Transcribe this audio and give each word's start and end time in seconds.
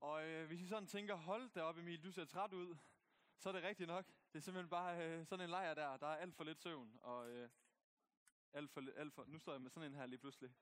Og 0.00 0.26
øh, 0.28 0.46
hvis 0.46 0.60
I 0.60 0.66
sådan 0.66 0.86
tænker, 0.86 1.14
hold 1.14 1.50
da 1.50 1.62
op 1.62 1.78
Emil, 1.78 2.04
du 2.04 2.12
ser 2.12 2.24
træt 2.24 2.52
ud, 2.52 2.76
så 3.38 3.48
er 3.48 3.52
det 3.52 3.62
rigtigt 3.62 3.86
nok. 3.86 4.06
Det 4.06 4.38
er 4.38 4.42
simpelthen 4.42 4.70
bare 4.70 5.06
øh, 5.06 5.26
sådan 5.26 5.44
en 5.44 5.50
lejr 5.50 5.74
der. 5.74 5.96
Der 5.96 6.06
er 6.06 6.16
alt 6.16 6.36
for 6.36 6.44
lidt 6.44 6.60
søvn, 6.60 6.98
og 7.02 7.30
øh, 7.30 7.50
alt 8.52 8.70
for, 8.70 8.82
alt 8.96 9.14
for... 9.14 9.24
Nu 9.24 9.38
står 9.38 9.52
jeg 9.52 9.60
med 9.62 9.70
sådan 9.70 9.92
en 9.92 9.94
her 9.94 10.06
lige 10.06 10.18
pludselig. 10.18 10.54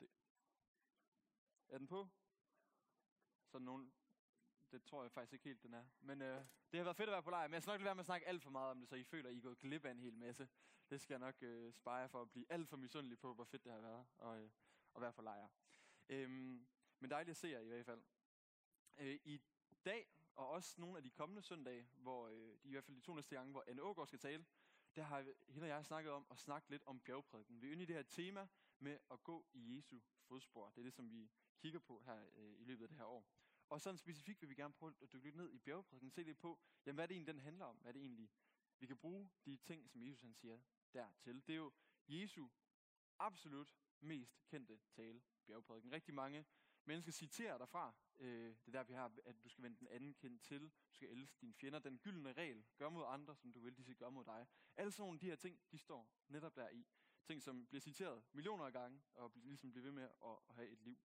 Det. 0.00 0.08
Er 1.68 1.78
den 1.78 1.86
på? 1.86 2.08
Sådan 3.46 3.64
nogen... 3.64 3.92
Det 4.72 4.82
tror 4.82 5.02
jeg 5.02 5.12
faktisk 5.12 5.32
ikke 5.32 5.44
helt, 5.44 5.62
den 5.62 5.74
er. 5.74 5.84
Men 6.00 6.22
øh, 6.22 6.44
det 6.70 6.78
har 6.78 6.84
været 6.84 6.96
fedt 6.96 7.08
at 7.08 7.12
være 7.12 7.22
på 7.22 7.30
lejr, 7.30 7.46
men 7.46 7.54
jeg 7.54 7.62
skal 7.62 7.72
nok 7.72 7.80
lade 7.80 7.84
være 7.84 7.94
med 7.94 8.00
at 8.00 8.06
snakke 8.06 8.26
alt 8.26 8.42
for 8.42 8.50
meget 8.50 8.70
om 8.70 8.80
det, 8.80 8.88
så 8.88 8.96
I 8.96 9.04
føler, 9.04 9.28
at 9.28 9.34
I 9.34 9.38
er 9.38 9.42
gået 9.42 9.58
glip 9.58 9.84
af 9.84 9.90
en 9.90 10.00
hel 10.00 10.16
masse. 10.16 10.48
Det 10.90 11.00
skal 11.00 11.14
jeg 11.14 11.18
nok 11.18 11.42
øh, 11.42 11.72
spare 11.72 12.08
for 12.08 12.22
at 12.22 12.30
blive 12.30 12.52
alt 12.52 12.68
for 12.68 12.76
misundelig 12.76 13.18
på, 13.18 13.34
hvor 13.34 13.44
fedt 13.44 13.64
det 13.64 13.72
har 13.72 13.80
været 13.80 14.06
at, 14.22 14.42
øh, 14.44 14.50
at 14.94 15.02
være 15.02 15.12
på 15.12 15.22
lejr. 15.22 15.48
Øhm, 16.08 16.66
men 17.00 17.10
dejligt 17.10 17.30
at 17.30 17.36
se 17.36 17.48
jer 17.48 17.60
i 17.60 17.66
hvert 17.66 17.86
fald. 17.86 18.02
Øh, 18.98 19.18
I 19.24 19.40
dag, 19.84 20.08
og 20.34 20.48
også 20.48 20.80
nogle 20.80 20.96
af 20.96 21.02
de 21.02 21.10
kommende 21.10 21.42
søndage, 21.42 21.88
hvor 21.92 22.28
øh, 22.28 22.58
i 22.62 22.70
hvert 22.70 22.84
fald 22.84 22.96
de 22.96 23.00
to 23.00 23.14
næste 23.14 23.36
gange, 23.36 23.50
hvor 23.50 23.64
Anne 23.66 23.82
Ågaard 23.82 24.06
skal 24.06 24.18
tale, 24.18 24.44
der 24.96 25.02
har 25.02 25.26
hende 25.48 25.64
og 25.64 25.68
jeg 25.68 25.84
snakket 25.84 26.12
om 26.12 26.26
at 26.30 26.38
snakke 26.38 26.70
lidt 26.70 26.82
om 26.86 27.00
bjergprædiken. 27.00 27.60
Vi 27.60 27.68
er 27.68 27.72
inde 27.72 27.82
i 27.82 27.86
det 27.86 27.96
her 27.96 28.02
tema 28.02 28.48
med 28.78 28.98
at 29.10 29.24
gå 29.24 29.46
i 29.52 29.76
Jesu 29.76 30.00
fodspor. 30.28 30.70
Det 30.70 30.78
er 30.78 30.82
det, 30.82 30.92
som 30.92 31.10
vi 31.10 31.30
kigger 31.58 31.78
på 31.78 32.02
her 32.06 32.26
øh, 32.36 32.60
i 32.60 32.64
løbet 32.64 32.82
af 32.82 32.88
det 32.88 32.98
her 32.98 33.04
år. 33.04 33.26
Og 33.68 33.80
sådan 33.80 33.98
specifikt 33.98 34.42
vil 34.42 34.50
vi 34.50 34.54
gerne 34.54 34.74
prøve 34.74 34.94
at 35.02 35.12
dykke 35.12 35.26
lidt 35.26 35.36
ned 35.36 35.50
i 35.50 35.58
bjergprædiken, 35.58 36.10
se 36.10 36.22
lidt 36.22 36.38
på, 36.38 36.58
jamen, 36.86 36.94
hvad 36.94 37.08
det 37.08 37.14
egentlig 37.14 37.34
den 37.34 37.42
handler 37.42 37.64
om, 37.64 37.76
hvad 37.76 37.92
det 37.92 38.00
egentlig, 38.00 38.30
vi 38.78 38.86
kan 38.86 38.96
bruge 38.96 39.30
de 39.44 39.56
ting, 39.56 39.90
som 39.90 40.02
Jesus 40.02 40.20
han 40.20 40.34
siger 40.34 40.60
dertil. 40.94 41.46
Det 41.46 41.52
er 41.52 41.56
jo 41.56 41.72
Jesu 42.08 42.48
absolut 43.18 43.76
mest 44.00 44.46
kendte 44.46 44.80
tale, 44.90 45.22
bjergprædiken. 45.46 45.92
Rigtig 45.92 46.14
mange 46.14 46.46
mennesker 46.84 47.12
citerer 47.12 47.58
derfra. 47.58 47.94
Øh, 48.18 48.56
det 48.64 48.66
er 48.66 48.78
der, 48.78 48.84
vi 48.84 48.92
har, 48.92 49.12
at 49.24 49.44
du 49.44 49.48
skal 49.48 49.62
vende 49.62 49.78
den 49.78 49.88
anden 49.88 50.14
kendt 50.14 50.42
til. 50.42 50.62
Du 50.62 50.94
skal 50.94 51.08
elske 51.08 51.36
dine 51.40 51.54
fjender. 51.54 51.78
Den 51.78 51.98
gyldne 51.98 52.32
regel. 52.32 52.64
Gør 52.76 52.88
mod 52.88 53.04
andre, 53.06 53.36
som 53.36 53.52
du 53.52 53.60
vil, 53.60 53.76
de 53.76 53.82
skal 53.82 53.96
gøre 53.96 54.10
mod 54.10 54.24
dig. 54.24 54.46
Alle 54.76 54.92
sådan 54.92 55.02
nogle 55.02 55.16
af 55.16 55.20
de 55.20 55.26
her 55.26 55.36
ting, 55.36 55.60
de 55.72 55.78
står 55.78 56.10
netop 56.28 56.56
der 56.56 56.68
i. 56.68 56.86
Ting, 57.24 57.42
som 57.42 57.66
bliver 57.66 57.80
citeret 57.80 58.22
millioner 58.32 58.64
af 58.64 58.72
gange, 58.72 59.02
og 59.14 59.32
ligesom 59.34 59.70
bliver 59.70 59.84
ved 59.84 59.92
med 59.92 60.02
at, 60.02 60.38
at 60.48 60.54
have 60.54 60.68
et 60.68 60.82
liv. 60.82 60.98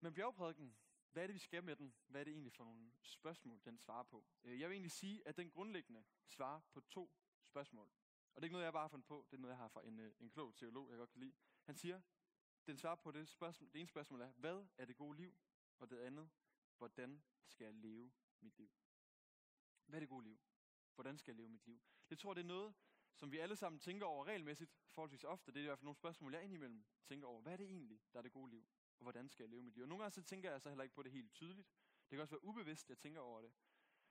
Men 0.00 0.14
bjergprædiken, 0.14 0.76
hvad 1.12 1.22
er 1.22 1.26
det, 1.26 1.34
vi 1.34 1.38
skal 1.40 1.64
med 1.64 1.76
den? 1.76 1.94
Hvad 2.06 2.20
er 2.20 2.24
det 2.24 2.30
egentlig 2.30 2.52
for 2.52 2.64
nogle 2.64 2.92
spørgsmål, 3.02 3.60
den 3.64 3.78
svarer 3.78 4.02
på? 4.02 4.24
Øh, 4.44 4.60
jeg 4.60 4.68
vil 4.68 4.74
egentlig 4.74 4.92
sige, 4.92 5.28
at 5.28 5.36
den 5.36 5.50
grundlæggende 5.50 6.04
svarer 6.26 6.60
på 6.72 6.80
to 6.80 7.10
spørgsmål. 7.42 7.90
Og 8.34 8.42
det 8.42 8.42
er 8.42 8.44
ikke 8.44 8.52
noget, 8.52 8.64
jeg 8.64 8.72
bare 8.72 8.82
har 8.82 8.88
fundet 8.88 9.06
på. 9.06 9.26
Det 9.30 9.36
er 9.36 9.40
noget, 9.40 9.52
jeg 9.52 9.58
har 9.58 9.68
fra 9.68 9.86
en, 9.86 10.00
øh, 10.00 10.12
en 10.20 10.30
klog 10.30 10.54
teolog, 10.54 10.90
jeg 10.90 10.98
godt 10.98 11.10
kan 11.10 11.20
lide. 11.20 11.32
Han 11.64 11.76
siger, 11.76 12.00
den 12.66 12.78
svarer 12.78 12.96
på 12.96 13.10
det 13.10 13.28
spørgsmål. 13.28 13.72
Det 13.72 13.78
ene 13.80 13.88
spørgsmål 13.88 14.20
er, 14.20 14.32
hvad 14.32 14.66
er 14.78 14.84
det 14.84 14.96
gode 14.96 15.16
liv? 15.16 15.34
Og 15.78 15.90
det 15.90 15.98
andet, 15.98 16.30
hvordan 16.78 17.22
skal 17.46 17.64
jeg 17.64 17.74
leve 17.74 18.12
mit 18.40 18.58
liv? 18.58 18.70
Hvad 19.86 19.98
er 19.98 20.00
det 20.00 20.08
gode 20.08 20.24
liv? 20.24 20.38
Hvordan 20.94 21.18
skal 21.18 21.32
jeg 21.32 21.36
leve 21.36 21.48
mit 21.48 21.66
liv? 21.66 21.80
Det 22.10 22.18
tror 22.18 22.30
jeg, 22.30 22.36
det 22.36 22.42
er 22.42 22.46
noget, 22.46 22.74
som 23.14 23.32
vi 23.32 23.38
alle 23.38 23.56
sammen 23.56 23.80
tænker 23.80 24.06
over 24.06 24.24
regelmæssigt, 24.24 24.70
forholdsvis 24.90 25.24
ofte. 25.24 25.52
Det 25.52 25.58
er 25.58 25.62
i 25.62 25.66
hvert 25.66 25.78
fald 25.78 25.84
nogle 25.84 25.96
spørgsmål, 25.96 26.34
jeg 26.34 26.44
indimellem 26.44 26.84
tænker 27.04 27.26
over. 27.26 27.42
Hvad 27.42 27.52
er 27.52 27.56
det 27.56 27.66
egentlig, 27.66 28.00
der 28.12 28.18
er 28.18 28.22
det 28.22 28.32
gode 28.32 28.50
liv? 28.50 28.66
Og 28.98 29.02
hvordan 29.02 29.28
skal 29.28 29.42
jeg 29.42 29.50
leve 29.50 29.62
mit 29.62 29.74
liv? 29.74 29.82
Og 29.82 29.88
nogle 29.88 30.02
gange 30.02 30.14
så 30.14 30.22
tænker 30.22 30.50
jeg 30.50 30.62
så 30.62 30.68
heller 30.68 30.82
ikke 30.82 30.94
på 30.94 31.02
det 31.02 31.12
helt 31.12 31.32
tydeligt. 31.32 31.68
Det 32.10 32.10
kan 32.10 32.20
også 32.20 32.34
være 32.34 32.44
ubevidst, 32.44 32.88
jeg 32.88 32.98
tænker 32.98 33.20
over 33.20 33.40
det. 33.40 33.52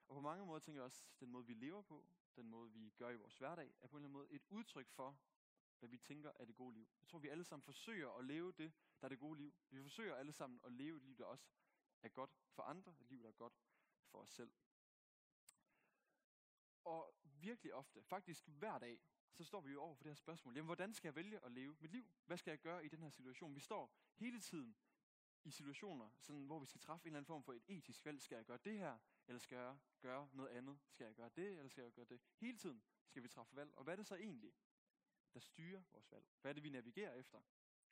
Og 0.08 0.16
på 0.16 0.22
mange 0.22 0.46
måder 0.46 0.60
tænker 0.60 0.82
jeg 0.82 0.86
også, 0.86 1.12
den 1.20 1.32
måde 1.32 1.46
vi 1.46 1.54
lever 1.54 1.82
på, 1.82 2.06
den 2.36 2.50
måde 2.50 2.72
vi 2.72 2.90
gør 2.90 3.10
i 3.10 3.16
vores 3.16 3.38
hverdag, 3.38 3.76
er 3.82 3.88
på 3.88 3.98
en 3.98 4.04
eller 4.04 4.08
anden 4.08 4.12
måde 4.12 4.32
et 4.32 4.44
udtryk 4.50 4.90
for, 4.90 5.20
hvad 5.84 5.90
vi 5.90 5.98
tænker 5.98 6.32
er 6.36 6.46
det 6.46 6.56
gode 6.56 6.74
liv. 6.74 6.88
Jeg 7.02 7.08
tror, 7.08 7.20
vi 7.20 7.28
alle 7.28 7.44
sammen 7.44 7.64
forsøger 7.64 8.10
at 8.10 8.26
leve 8.26 8.52
det, 8.52 8.74
der 9.00 9.06
er 9.06 9.10
det 9.10 9.20
gode 9.20 9.38
liv. 9.38 9.54
Vi 9.70 9.82
forsøger 9.82 10.16
alle 10.16 10.32
sammen 10.32 10.60
at 10.66 10.72
leve 10.72 10.98
et 10.98 11.04
liv, 11.04 11.18
der 11.18 11.26
også 11.26 11.50
er 12.04 12.10
godt 12.10 12.32
for 12.50 12.64
andre, 12.64 12.96
et 13.02 13.10
liv, 13.10 13.22
der 13.22 13.28
er 13.28 13.34
godt 13.34 13.54
for 14.06 14.20
os 14.20 14.30
selv. 14.30 14.52
Og 16.84 17.16
virkelig 17.24 17.74
ofte, 17.74 18.04
faktisk 18.04 18.48
hver 18.48 18.80
dag, 18.80 19.02
så 19.34 19.44
står 19.44 19.62
vi 19.62 19.72
jo 19.72 19.82
over 19.82 19.96
for 19.96 20.04
det 20.04 20.10
her 20.10 20.16
spørgsmål. 20.16 20.56
Jamen, 20.56 20.66
hvordan 20.66 20.94
skal 20.94 21.08
jeg 21.08 21.16
vælge 21.16 21.46
at 21.46 21.52
leve 21.52 21.76
mit 21.80 21.92
liv? 21.92 22.06
Hvad 22.26 22.38
skal 22.38 22.52
jeg 22.52 22.60
gøre 22.60 22.86
i 22.86 22.88
den 22.88 23.04
her 23.04 23.10
situation? 23.10 23.56
Vi 23.56 23.60
står 23.60 23.96
hele 24.14 24.40
tiden 24.40 24.76
i 25.44 25.52
situationer, 25.52 26.10
sådan, 26.20 26.46
hvor 26.46 26.60
vi 26.60 26.66
skal 26.66 26.82
træffe 26.82 27.06
en 27.06 27.08
eller 27.08 27.18
anden 27.18 27.28
form 27.28 27.44
for 27.44 27.54
et 27.54 27.64
etisk 27.68 28.06
valg. 28.06 28.22
Skal 28.22 28.36
jeg 28.36 28.46
gøre 28.46 28.58
det 28.58 28.78
her, 28.78 28.98
eller 29.28 29.40
skal 29.40 29.56
jeg 29.56 29.78
gøre 30.02 30.30
noget 30.34 30.50
andet? 30.50 30.80
Skal 30.88 31.06
jeg 31.06 31.16
gøre 31.16 31.30
det, 31.36 31.48
eller 31.48 31.68
skal 31.68 31.84
jeg 31.84 31.92
gøre 31.92 32.06
det? 32.06 32.22
Hele 32.36 32.58
tiden 32.58 32.84
skal 33.06 33.24
vi 33.24 33.28
træffe 33.28 33.56
valg. 33.56 33.76
Og 33.78 33.84
hvad 33.84 33.94
er 33.94 33.96
det 33.96 34.08
så 34.08 34.16
egentlig? 34.16 34.54
Der 35.34 35.40
styrer 35.40 35.84
vores 35.92 36.12
valg? 36.12 36.26
Hvad 36.42 36.52
er 36.52 36.54
det, 36.54 36.64
vi 36.64 36.70
navigerer 36.70 37.14
efter? 37.14 37.42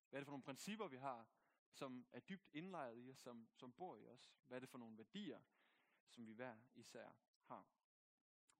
Hvad 0.09 0.17
er 0.17 0.21
det 0.21 0.25
for 0.25 0.31
nogle 0.31 0.43
principper, 0.43 0.87
vi 0.87 0.97
har, 0.97 1.27
som 1.71 2.07
er 2.11 2.19
dybt 2.19 2.49
indlejret 2.53 2.97
i 2.97 3.09
os, 3.11 3.17
som, 3.17 3.49
som 3.53 3.73
bor 3.73 3.97
i 3.97 4.07
os? 4.07 4.33
Hvad 4.47 4.57
er 4.57 4.59
det 4.59 4.69
for 4.69 4.77
nogle 4.77 4.97
værdier, 4.97 5.41
som 6.09 6.27
vi 6.27 6.33
hver 6.33 6.57
især 6.73 7.11
har? 7.43 7.67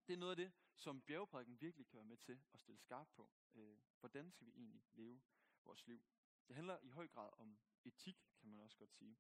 Det 0.07 0.13
er 0.13 0.17
noget 0.17 0.31
af 0.31 0.37
det, 0.37 0.51
som 0.75 1.01
bjergprædiken 1.01 1.61
virkelig 1.61 1.87
kan 1.87 1.97
være 1.97 2.05
med 2.05 2.17
til 2.17 2.41
at 2.53 2.59
stille 2.59 2.79
skarp 2.79 3.07
på. 3.15 3.31
Øh, 3.53 3.77
hvordan 3.99 4.31
skal 4.31 4.47
vi 4.47 4.51
egentlig 4.51 4.83
leve 4.91 5.21
vores 5.63 5.87
liv? 5.87 6.03
Det 6.47 6.55
handler 6.55 6.79
i 6.81 6.89
høj 6.89 7.07
grad 7.07 7.29
om 7.33 7.59
etik, 7.85 8.31
kan 8.39 8.49
man 8.49 8.59
også 8.59 8.77
godt 8.77 8.93
sige. 8.93 9.17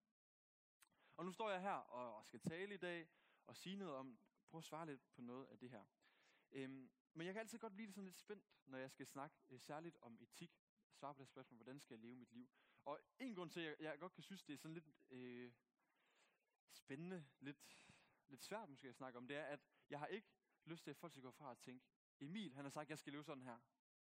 Og 1.17 1.25
nu 1.25 1.31
står 1.31 1.49
jeg 1.49 1.61
her 1.61 1.73
og 1.73 2.25
skal 2.25 2.39
tale 2.39 2.73
i 2.73 2.77
dag 2.77 3.09
og 3.47 3.57
sige 3.57 3.75
noget 3.75 3.93
om, 3.93 4.19
prøv 4.49 4.57
at 4.57 4.63
svare 4.63 4.85
lidt 4.85 5.11
på 5.13 5.21
noget 5.21 5.45
af 5.45 5.59
det 5.59 5.69
her. 5.69 5.85
Øhm, 6.51 6.91
men 7.13 7.25
jeg 7.25 7.33
kan 7.33 7.39
altid 7.39 7.59
godt 7.59 7.73
blive 7.73 7.91
sådan 7.91 8.05
lidt 8.05 8.19
spændt, 8.19 8.43
når 8.65 8.77
jeg 8.77 8.91
skal 8.91 9.07
snakke 9.07 9.35
øh, 9.49 9.59
særligt 9.59 9.97
om 10.01 10.17
etik. 10.21 10.61
Svare 10.93 11.15
på 11.15 11.21
det 11.21 11.27
spørgsmål, 11.27 11.57
hvordan 11.57 11.79
skal 11.79 11.93
jeg 11.93 12.01
leve 12.01 12.15
mit 12.15 12.31
liv? 12.31 12.49
Og 12.85 12.99
en 13.19 13.35
grund 13.35 13.49
til, 13.51 13.59
at 13.59 13.79
jeg, 13.79 13.99
godt 13.99 14.13
kan 14.13 14.23
synes, 14.23 14.43
det 14.43 14.53
er 14.53 14.57
sådan 14.57 14.73
lidt 14.73 14.91
øh, 15.09 15.53
spændende, 16.73 17.25
lidt, 17.39 17.91
lidt 18.27 18.43
svært 18.43 18.69
måske 18.69 18.87
at 18.87 18.95
snakke 18.95 19.17
om, 19.17 19.27
det 19.27 19.37
er, 19.37 19.45
at 19.45 19.59
jeg 19.89 19.99
har 19.99 20.07
ikke 20.07 20.27
lyst 20.65 20.83
til, 20.83 20.91
at 20.91 20.97
folk 20.97 21.13
skal 21.13 21.23
gå 21.23 21.31
fra 21.31 21.49
og 21.49 21.59
tænke, 21.59 21.85
Emil, 22.19 22.55
han 22.55 22.65
har 22.65 22.69
sagt, 22.69 22.85
at 22.85 22.89
jeg 22.89 22.99
skal 22.99 23.13
leve 23.13 23.23
sådan 23.23 23.43
her. 23.43 23.59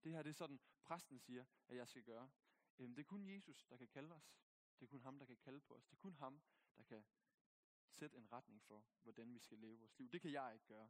Det 0.04 0.12
her, 0.12 0.24
det 0.24 0.30
er 0.30 0.34
sådan, 0.34 0.60
præsten 0.84 1.20
siger, 1.20 1.46
at 1.68 1.76
jeg 1.76 1.88
skal 1.88 2.04
gøre. 2.04 2.30
Øhm, 2.80 2.96
det 2.96 3.02
er 3.02 3.06
kun 3.06 3.28
Jesus, 3.28 3.66
der 3.66 3.78
kan 3.78 3.88
kalde 3.88 4.16
os. 4.16 4.38
Det 4.80 4.86
er 4.86 4.90
kun 4.90 5.02
ham, 5.02 5.20
der 5.20 5.26
kan 5.26 5.38
kalde 5.38 5.62
på 5.62 5.76
os. 5.76 5.86
Det 5.86 5.96
er 5.96 6.02
kun 6.02 6.16
ham, 6.16 6.42
der 6.78 6.84
kan 6.84 7.06
sætte 7.90 8.18
en 8.18 8.32
retning 8.32 8.64
for, 8.64 8.86
hvordan 9.04 9.34
vi 9.34 9.40
skal 9.40 9.58
leve 9.58 9.80
vores 9.80 9.98
liv. 9.98 10.12
Det 10.12 10.22
kan 10.22 10.32
jeg 10.32 10.54
ikke 10.54 10.66
gøre. 10.66 10.90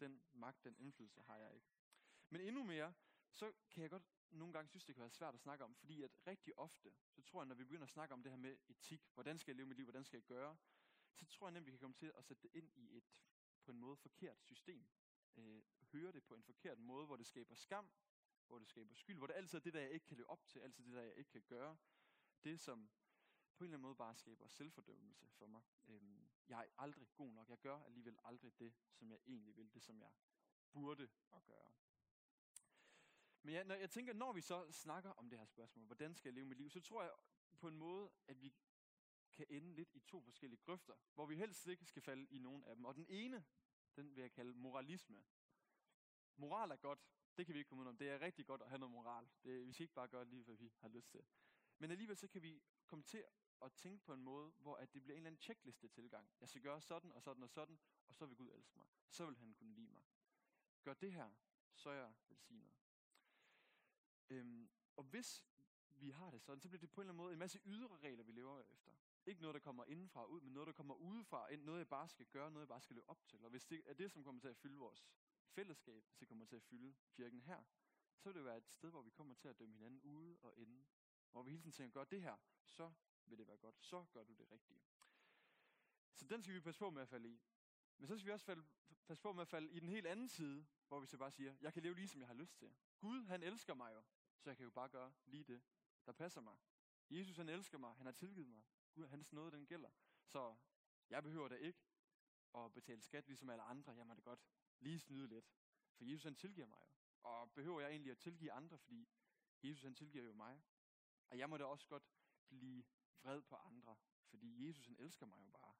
Den 0.00 0.22
magt, 0.32 0.64
den 0.64 0.76
indflydelse 0.78 1.20
har 1.20 1.36
jeg 1.36 1.54
ikke. 1.54 1.66
Men 2.30 2.40
endnu 2.40 2.62
mere, 2.62 2.94
så 3.32 3.52
kan 3.70 3.82
jeg 3.82 3.90
godt 3.90 4.02
nogle 4.30 4.52
gange 4.52 4.68
synes, 4.68 4.84
det 4.84 4.94
kan 4.94 5.00
være 5.00 5.10
svært 5.10 5.34
at 5.34 5.40
snakke 5.40 5.64
om, 5.64 5.74
fordi 5.74 6.02
at 6.02 6.26
rigtig 6.26 6.58
ofte, 6.58 6.92
så 7.10 7.22
tror 7.22 7.40
jeg, 7.40 7.46
når 7.46 7.54
vi 7.54 7.64
begynder 7.64 7.84
at 7.84 7.90
snakke 7.90 8.12
om 8.12 8.22
det 8.22 8.32
her 8.32 8.36
med 8.36 8.56
etik, 8.68 9.10
hvordan 9.14 9.38
skal 9.38 9.52
jeg 9.52 9.56
leve 9.56 9.66
mit 9.66 9.76
liv, 9.76 9.84
hvordan 9.84 10.04
skal 10.04 10.16
jeg 10.16 10.24
gøre, 10.24 10.56
så 11.14 11.26
tror 11.26 11.46
jeg 11.46 11.52
nemt, 11.52 11.66
vi 11.66 11.70
kan 11.70 11.80
komme 11.80 11.94
til 11.94 12.12
at 12.18 12.24
sætte 12.24 12.42
det 12.42 12.50
ind 12.54 12.70
i 12.74 12.96
et 12.96 13.04
på 13.64 13.70
en 13.70 13.78
måde 13.78 13.96
forkert 13.96 14.42
system. 14.42 14.88
Øh, 15.36 15.62
høre 15.92 16.12
det 16.12 16.24
på 16.24 16.34
en 16.34 16.42
forkert 16.42 16.78
måde, 16.78 17.06
hvor 17.06 17.16
det 17.16 17.26
skaber 17.26 17.54
skam, 17.54 17.90
hvor 18.46 18.58
det 18.58 18.68
skaber 18.68 18.94
skyld, 18.94 19.16
hvor 19.16 19.26
det 19.26 19.34
altid 19.34 19.58
er 19.58 19.62
det, 19.62 19.74
der 19.74 19.80
jeg 19.80 19.90
ikke 19.90 20.06
kan 20.06 20.16
leve 20.16 20.30
op 20.30 20.46
til, 20.46 20.58
altid 20.58 20.84
det, 20.84 20.94
der 20.94 21.02
jeg 21.02 21.14
ikke 21.16 21.30
kan 21.30 21.42
gøre. 21.42 21.76
Det, 22.44 22.60
som 22.60 22.90
på 23.56 23.64
en 23.64 23.66
eller 23.66 23.76
anden 23.76 23.82
måde 23.82 23.94
bare 23.94 24.14
skaber 24.14 24.46
selvfordømmelse 24.46 25.26
for 25.26 25.46
mig. 25.46 25.62
Øhm, 25.88 26.28
jeg 26.48 26.60
er 26.60 26.68
aldrig 26.78 27.08
god 27.14 27.32
nok. 27.32 27.48
Jeg 27.48 27.58
gør 27.58 27.78
alligevel 27.78 28.18
aldrig 28.24 28.58
det, 28.58 28.74
som 28.92 29.10
jeg 29.10 29.18
egentlig 29.26 29.56
vil. 29.56 29.74
Det, 29.74 29.82
som 29.82 30.00
jeg 30.00 30.10
burde 30.72 31.08
at 31.34 31.44
gøre. 31.44 31.70
Men 33.42 33.54
ja, 33.54 33.62
når 33.62 33.74
jeg 33.74 33.90
tænker, 33.90 34.12
når 34.12 34.32
vi 34.32 34.40
så 34.40 34.72
snakker 34.72 35.10
om 35.10 35.30
det 35.30 35.38
her 35.38 35.46
spørgsmål, 35.46 35.86
hvordan 35.86 36.14
skal 36.14 36.28
jeg 36.28 36.34
leve 36.34 36.46
mit 36.46 36.58
liv, 36.58 36.70
så 36.70 36.80
tror 36.80 37.02
jeg 37.02 37.12
på 37.58 37.68
en 37.68 37.76
måde, 37.76 38.10
at 38.26 38.42
vi 38.42 38.54
kan 39.32 39.46
ende 39.48 39.74
lidt 39.74 39.90
i 39.94 40.00
to 40.00 40.22
forskellige 40.22 40.60
grøfter, 40.60 40.94
hvor 41.14 41.26
vi 41.26 41.36
helst 41.36 41.66
ikke 41.66 41.86
skal 41.86 42.02
falde 42.02 42.26
i 42.30 42.38
nogen 42.38 42.64
af 42.64 42.76
dem. 42.76 42.84
Og 42.84 42.94
den 42.94 43.06
ene, 43.08 43.44
den 43.96 44.16
vil 44.16 44.20
jeg 44.22 44.32
kalde 44.32 44.54
moralisme. 44.54 45.24
Moral 46.36 46.70
er 46.70 46.76
godt, 46.76 46.98
det 47.36 47.46
kan 47.46 47.54
vi 47.54 47.58
ikke 47.58 47.68
komme 47.68 47.82
ud 47.84 47.88
om. 47.88 47.96
Det 47.96 48.08
er 48.08 48.20
rigtig 48.20 48.46
godt 48.46 48.62
at 48.62 48.68
have 48.68 48.78
noget 48.78 48.92
moral. 48.92 49.28
Det, 49.44 49.66
vi 49.66 49.72
skal 49.72 49.84
ikke 49.84 49.94
bare 49.94 50.08
gøre 50.08 50.24
lige, 50.24 50.44
hvad 50.44 50.56
vi 50.56 50.72
har 50.78 50.88
lyst 50.88 51.10
til. 51.10 51.24
Men 51.78 51.90
alligevel 51.90 52.16
så 52.16 52.28
kan 52.28 52.42
vi 52.42 52.62
komme 52.86 53.02
til 53.02 53.24
at 53.62 53.72
tænke 53.72 54.04
på 54.04 54.12
en 54.12 54.22
måde, 54.22 54.52
hvor 54.58 54.76
at 54.76 54.94
det 54.94 55.02
bliver 55.02 55.14
en 55.14 55.18
eller 55.18 55.28
anden 55.28 55.40
checkliste 55.40 55.88
tilgang. 55.88 56.30
Jeg 56.40 56.48
skal 56.48 56.62
gøre 56.62 56.80
sådan 56.80 57.12
og 57.12 57.22
sådan 57.22 57.42
og 57.42 57.50
sådan, 57.50 57.78
og 58.08 58.14
så 58.14 58.26
vil 58.26 58.36
Gud 58.36 58.50
elske 58.54 58.78
mig. 58.78 58.86
Så 59.08 59.26
vil 59.26 59.36
han 59.36 59.54
kunne 59.54 59.74
lide 59.74 59.90
mig. 59.90 60.02
Gør 60.82 60.94
det 60.94 61.12
her, 61.12 61.30
så 61.74 61.90
er 61.90 61.94
jeg 61.94 62.14
velsignet. 62.28 62.72
Øhm, 64.30 64.70
og 64.96 65.04
hvis 65.04 65.44
vi 65.90 66.10
har 66.10 66.30
det 66.30 66.42
sådan, 66.42 66.60
så 66.60 66.68
bliver 66.68 66.80
det 66.80 66.90
på 66.90 67.00
en 67.00 67.02
eller 67.02 67.12
anden 67.12 67.24
måde 67.24 67.32
en 67.32 67.38
masse 67.38 67.60
ydre 67.64 67.96
regler, 67.96 68.24
vi 68.24 68.32
lever 68.32 68.62
efter. 68.72 68.92
Ikke 69.26 69.40
noget, 69.40 69.54
der 69.54 69.60
kommer 69.60 69.84
indenfra 69.84 70.22
og 70.22 70.30
ud, 70.30 70.40
men 70.40 70.52
noget, 70.52 70.66
der 70.66 70.72
kommer 70.72 70.94
udefra. 70.94 71.56
Noget, 71.56 71.78
jeg 71.78 71.88
bare 71.88 72.08
skal 72.08 72.26
gøre, 72.26 72.50
noget, 72.50 72.62
jeg 72.62 72.68
bare 72.68 72.80
skal 72.80 72.96
leve 72.96 73.08
op 73.08 73.26
til. 73.26 73.44
Og 73.44 73.50
hvis 73.50 73.64
det 73.64 73.82
er 73.86 73.94
det, 73.94 74.10
som 74.10 74.24
kommer 74.24 74.40
til 74.40 74.48
at 74.48 74.56
fylde 74.56 74.78
vores 74.78 75.06
fællesskab, 75.46 76.04
hvis 76.04 76.16
det 76.16 76.28
kommer 76.28 76.44
til 76.44 76.56
at 76.56 76.62
fylde 76.62 76.94
kirken 77.10 77.40
her, 77.40 77.62
så 78.16 78.28
vil 78.28 78.36
det 78.36 78.44
være 78.44 78.56
et 78.56 78.68
sted, 78.68 78.90
hvor 78.90 79.02
vi 79.02 79.10
kommer 79.10 79.34
til 79.34 79.48
at 79.48 79.58
dømme 79.58 79.74
hinanden 79.74 80.00
ude 80.00 80.38
og 80.42 80.56
inde. 80.56 80.84
Hvor 81.32 81.42
vi 81.42 81.50
hele 81.50 81.62
tiden 81.62 81.72
tænker, 81.72 81.92
gør 82.00 82.04
det 82.04 82.22
her, 82.22 82.36
så 82.64 82.92
vil 83.30 83.38
det 83.38 83.46
være 83.46 83.56
godt. 83.56 83.76
Så 83.80 84.04
gør 84.12 84.24
du 84.24 84.34
det 84.34 84.50
rigtige. 84.50 84.82
Så 86.14 86.24
den 86.26 86.42
skal 86.42 86.54
vi 86.54 86.60
passe 86.60 86.78
på 86.78 86.90
med 86.90 87.02
at 87.02 87.08
falde 87.08 87.28
i. 87.28 87.40
Men 87.98 88.06
så 88.06 88.16
skal 88.18 88.26
vi 88.26 88.32
også 88.32 88.46
falde, 88.46 88.64
passe 89.06 89.22
på 89.22 89.32
med 89.32 89.42
at 89.42 89.48
falde 89.48 89.72
i 89.72 89.80
den 89.80 89.88
helt 89.88 90.06
anden 90.06 90.28
side, 90.28 90.66
hvor 90.88 91.00
vi 91.00 91.06
så 91.06 91.18
bare 91.18 91.30
siger, 91.30 91.56
jeg 91.60 91.72
kan 91.72 91.82
leve 91.82 91.94
lige 91.94 92.08
som 92.08 92.20
jeg 92.20 92.28
har 92.28 92.34
lyst 92.34 92.58
til. 92.58 92.74
Gud, 92.98 93.24
han 93.24 93.42
elsker 93.42 93.74
mig 93.74 93.94
jo, 93.94 94.02
så 94.38 94.50
jeg 94.50 94.56
kan 94.56 94.64
jo 94.64 94.70
bare 94.70 94.88
gøre 94.88 95.12
lige 95.24 95.44
det, 95.44 95.62
der 96.06 96.12
passer 96.12 96.40
mig. 96.40 96.56
Jesus, 97.10 97.36
han 97.36 97.48
elsker 97.48 97.78
mig, 97.78 97.94
han 97.96 98.06
har 98.06 98.12
tilgivet 98.12 98.48
mig. 98.48 98.62
Gud, 98.94 99.06
hans 99.06 99.32
nåde, 99.32 99.50
den 99.50 99.66
gælder. 99.66 99.90
Så 100.24 100.56
jeg 101.10 101.22
behøver 101.22 101.48
da 101.48 101.54
ikke 101.54 101.80
at 102.54 102.72
betale 102.72 103.02
skat, 103.02 103.26
ligesom 103.26 103.50
alle 103.50 103.62
andre. 103.62 103.92
Jeg 103.92 104.06
må 104.06 104.14
da 104.14 104.20
godt 104.20 104.40
lige 104.78 104.98
snyde 104.98 105.28
lidt. 105.28 105.50
For 105.96 106.04
Jesus, 106.04 106.24
han 106.24 106.34
tilgiver 106.34 106.66
mig 106.66 106.78
jo. 106.82 106.88
Og 107.22 107.52
behøver 107.52 107.80
jeg 107.80 107.90
egentlig 107.90 108.10
at 108.10 108.18
tilgive 108.18 108.52
andre, 108.52 108.78
fordi 108.78 109.08
Jesus, 109.62 109.82
han 109.82 109.94
tilgiver 109.94 110.24
jo 110.24 110.32
mig. 110.32 110.62
Og 111.30 111.38
jeg 111.38 111.50
må 111.50 111.56
da 111.56 111.64
også 111.64 111.86
godt 111.86 112.02
blive 112.48 112.84
vred 113.22 113.42
på 113.42 113.56
andre, 113.56 113.96
fordi 114.26 114.68
Jesus, 114.68 114.86
han 114.86 114.96
elsker 114.98 115.26
mig 115.26 115.38
jo 115.40 115.46
bare. 115.46 115.74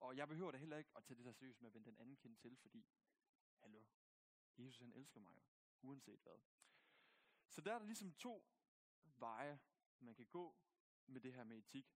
Og 0.00 0.16
jeg 0.16 0.28
behøver 0.28 0.50
da 0.50 0.58
heller 0.58 0.76
ikke 0.76 0.90
at 0.96 1.04
tage 1.04 1.16
det 1.16 1.24
så 1.24 1.32
seriøst 1.32 1.60
med 1.60 1.70
at 1.70 1.74
vende 1.74 1.86
den 1.86 1.98
anden 1.98 2.16
kind 2.16 2.36
til, 2.36 2.56
fordi, 2.56 2.86
hallo, 3.56 3.84
Jesus 4.58 4.78
han 4.78 4.92
elsker 4.92 5.20
mig 5.20 5.36
jo, 5.36 5.42
uanset 5.82 6.20
hvad. 6.20 6.38
Så 7.48 7.60
der 7.60 7.74
er 7.74 7.78
der 7.78 7.86
ligesom 7.86 8.12
to 8.12 8.44
veje, 9.04 9.60
man 9.98 10.14
kan 10.14 10.26
gå 10.26 10.56
med 11.06 11.20
det 11.20 11.34
her 11.34 11.44
med 11.44 11.58
etik. 11.58 11.94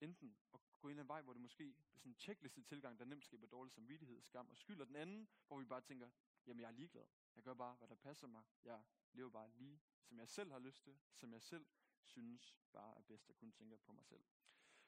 Enten 0.00 0.36
at 0.54 0.60
gå 0.80 0.88
en 0.88 0.90
eller 0.90 1.02
en 1.02 1.08
vej, 1.08 1.22
hvor 1.22 1.32
det 1.32 1.42
måske 1.42 1.68
er 1.68 1.98
sådan 1.98 2.10
en 2.10 2.18
checkliste 2.18 2.62
tilgang, 2.62 2.98
der 2.98 3.04
nemt 3.04 3.24
skaber 3.24 3.46
dårlig 3.46 3.72
samvittighed, 3.72 4.22
skam 4.22 4.50
og 4.50 4.56
skyld, 4.56 4.80
og 4.80 4.86
den 4.86 4.96
anden, 4.96 5.28
hvor 5.46 5.58
vi 5.58 5.64
bare 5.64 5.80
tænker, 5.80 6.10
jamen 6.46 6.60
jeg 6.60 6.68
er 6.68 6.72
ligeglad. 6.72 7.06
Jeg 7.34 7.42
gør 7.42 7.54
bare, 7.54 7.74
hvad 7.76 7.88
der 7.88 7.94
passer 7.94 8.26
mig. 8.26 8.44
Jeg 8.64 8.82
lever 9.12 9.30
bare 9.30 9.50
lige, 9.50 9.80
som 10.02 10.18
jeg 10.18 10.28
selv 10.28 10.50
har 10.50 10.58
lyst 10.58 10.82
til, 10.82 10.98
som 11.14 11.32
jeg 11.32 11.42
selv 11.42 11.66
synes 12.10 12.56
bare 12.72 12.98
er 12.98 13.02
bedst 13.02 13.30
at 13.30 13.36
kunne 13.36 13.52
tænke 13.52 13.78
på 13.78 13.92
mig 13.92 14.04
selv. 14.04 14.24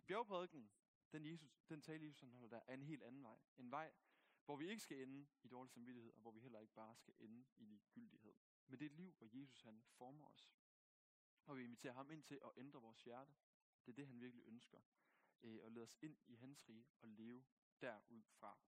Bjergprædiken, 0.07 0.71
den, 1.13 1.25
Jesus, 1.25 1.51
den 1.69 1.83
tale 1.83 2.07
Jesus 2.07 2.33
holder 2.33 2.49
der, 2.49 2.61
er 2.67 2.75
en 2.75 2.83
helt 2.83 3.03
anden 3.03 3.23
vej. 3.23 3.39
En 3.57 3.71
vej, 3.71 3.93
hvor 4.45 4.57
vi 4.57 4.69
ikke 4.69 4.83
skal 4.83 5.03
ende 5.03 5.27
i 5.43 5.49
dårlig 5.49 5.71
samvittighed, 5.71 6.13
og 6.13 6.21
hvor 6.21 6.31
vi 6.31 6.41
heller 6.41 6.61
ikke 6.61 6.73
bare 6.75 6.97
skal 6.97 7.15
ende 7.19 7.45
i 7.59 7.65
ligegyldighed. 7.65 8.35
Men 8.67 8.81
det 8.81 8.87
er 8.87 8.91
et 8.91 8.97
liv, 8.97 9.15
hvor 9.19 9.29
Jesus 9.33 9.63
han 9.63 9.83
former 9.83 10.27
os. 10.27 10.53
Og 11.45 11.57
vi 11.57 11.65
inviterer 11.65 11.95
ham 11.95 12.11
ind 12.11 12.23
til 12.23 12.41
at 12.45 12.51
ændre 12.57 12.81
vores 12.81 13.05
hjerte. 13.05 13.35
Det 13.87 13.93
er 13.93 13.97
det, 13.97 14.07
han 14.07 14.21
virkelig 14.21 14.45
ønsker. 14.47 14.81
Øh, 15.43 15.63
og 15.63 15.73
lede 15.73 15.83
os 15.83 15.97
ind 16.03 16.17
i 16.27 16.35
hans 16.35 16.69
rige 16.69 16.87
og 17.01 17.09
leve 17.09 17.45
derudfra. 17.81 18.59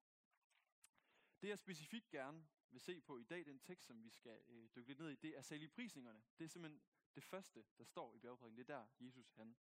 Det 1.43 1.49
jeg 1.49 1.59
specifikt 1.59 2.11
gerne 2.11 2.47
vil 2.71 2.81
se 2.81 3.01
på 3.01 3.19
i 3.19 3.25
dag, 3.25 3.47
den 3.47 3.61
tekst, 3.61 3.87
som 3.87 4.05
vi 4.05 4.11
skal 4.11 4.43
øh, 4.47 4.69
dykke 4.77 4.89
lidt 4.89 4.99
ned 4.99 5.11
i, 5.11 5.15
det 5.15 5.39
er 5.39 5.43
saligprisningerne. 5.43 6.23
Det 6.39 6.45
er 6.45 6.49
simpelthen 6.49 6.83
det 7.15 7.25
første, 7.25 7.65
der 7.79 7.85
står 7.85 8.15
i 8.15 8.19
bjergprædiken. 8.19 8.57
Det 8.57 8.71
er 8.71 8.79
der, 8.79 8.87
Jesus 9.01 9.31
han 9.31 9.57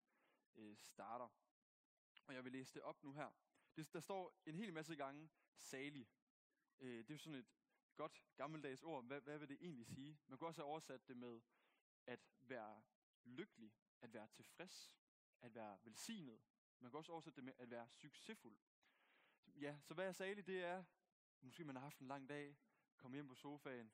øh, 0.54 0.76
starter. 0.76 1.28
Og 2.26 2.34
jeg 2.34 2.44
vil 2.44 2.52
læse 2.52 2.74
det 2.74 2.82
op 2.82 3.02
nu 3.02 3.12
her. 3.12 3.30
Det, 3.76 3.92
der 3.92 4.00
står 4.00 4.42
en 4.46 4.54
hel 4.54 4.72
masse 4.72 4.96
gange 4.96 5.30
salig. 5.56 6.08
Øh, 6.80 6.98
det 6.98 7.10
er 7.10 7.14
jo 7.14 7.18
sådan 7.18 7.38
et 7.38 7.52
godt 7.96 8.24
gammeldags 8.36 8.82
ord. 8.82 9.04
Hvad, 9.04 9.20
hvad 9.20 9.38
vil 9.38 9.48
det 9.48 9.58
egentlig 9.60 9.86
sige? 9.86 10.18
Man 10.26 10.38
kan 10.38 10.46
også 10.46 10.62
have 10.62 10.70
oversat 10.70 11.08
det 11.08 11.16
med 11.16 11.40
at 12.06 12.20
være 12.40 12.82
lykkelig, 13.24 13.74
at 14.00 14.12
være 14.14 14.28
tilfreds, 14.28 14.96
at 15.40 15.54
være 15.54 15.78
velsignet. 15.84 16.40
Man 16.80 16.90
kan 16.90 16.98
også 16.98 17.12
oversætte 17.12 17.36
det 17.36 17.44
med 17.44 17.52
at 17.58 17.70
være 17.70 17.88
succesfuld. 17.90 18.56
Ja, 19.46 19.78
så 19.82 19.94
hvad 19.94 20.08
er 20.08 20.12
salig, 20.12 20.46
det 20.46 20.62
er, 20.62 20.84
måske 21.40 21.64
man 21.64 21.76
har 21.76 21.82
haft 21.82 21.98
en 21.98 22.08
lang 22.08 22.28
dag, 22.28 22.56
kommer 22.96 23.16
hjem 23.16 23.28
på 23.28 23.34
sofaen, 23.34 23.92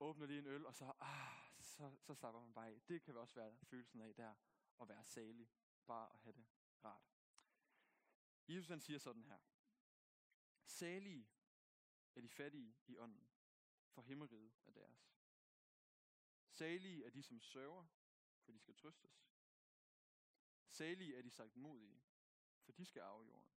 åbner 0.00 0.26
lige 0.26 0.38
en 0.38 0.46
øl, 0.46 0.66
og 0.66 0.74
så, 0.74 0.92
ah, 1.00 1.39
så, 1.80 1.96
så 2.00 2.14
slapper 2.14 2.40
man 2.40 2.52
bare 2.52 2.68
af. 2.68 2.80
Det 2.88 3.02
kan 3.02 3.16
også 3.16 3.34
være 3.34 3.56
følelsen 3.62 4.00
af 4.00 4.14
der, 4.14 4.34
at 4.80 4.88
være 4.88 5.04
salig. 5.04 5.50
Bare 5.86 6.12
at 6.12 6.18
have 6.18 6.32
det 6.32 6.46
rart. 6.84 7.16
Jesus 8.48 8.68
han 8.68 8.80
siger 8.80 8.98
sådan 8.98 9.24
her. 9.24 9.38
Salige 10.64 11.28
er 12.14 12.20
de 12.20 12.28
fattige 12.28 12.76
i 12.86 12.96
ånden, 12.96 13.28
for 13.88 14.02
himmeriget 14.02 14.52
er 14.66 14.72
deres. 14.72 15.14
Salige 16.48 17.04
er 17.04 17.10
de, 17.10 17.22
som 17.22 17.40
sørger, 17.40 17.86
for 18.40 18.52
de 18.52 18.58
skal 18.58 18.74
trøstes. 18.74 19.26
Salige 20.66 21.16
er 21.16 21.22
de 21.22 21.30
sagt 21.30 21.56
modige, 21.56 22.02
for 22.62 22.72
de 22.72 22.84
skal 22.84 23.02
arve 23.02 23.24
jorden. 23.24 23.50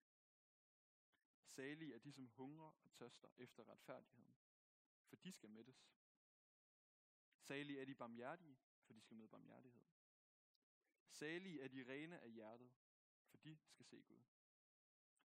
Salige 1.44 1.94
er 1.94 1.98
de, 1.98 2.12
som 2.12 2.26
hungrer 2.26 2.72
og 2.84 2.92
tørster 2.92 3.28
efter 3.36 3.68
retfærdigheden, 3.68 4.36
for 5.08 5.16
de 5.16 5.32
skal 5.32 5.50
mættes. 5.50 6.01
Salige 7.42 7.80
er 7.80 7.84
de 7.84 7.94
barmhjertige, 7.94 8.58
for 8.86 8.92
de 8.92 9.00
skal 9.00 9.16
møde 9.16 9.28
barmhjertighed. 9.28 9.82
Salige 11.10 11.62
er 11.62 11.68
de 11.68 11.84
rene 11.88 12.20
af 12.20 12.30
hjertet, 12.30 12.70
for 13.30 13.36
de 13.36 13.58
skal 13.68 13.86
se 13.86 14.02
Gud. 14.02 14.22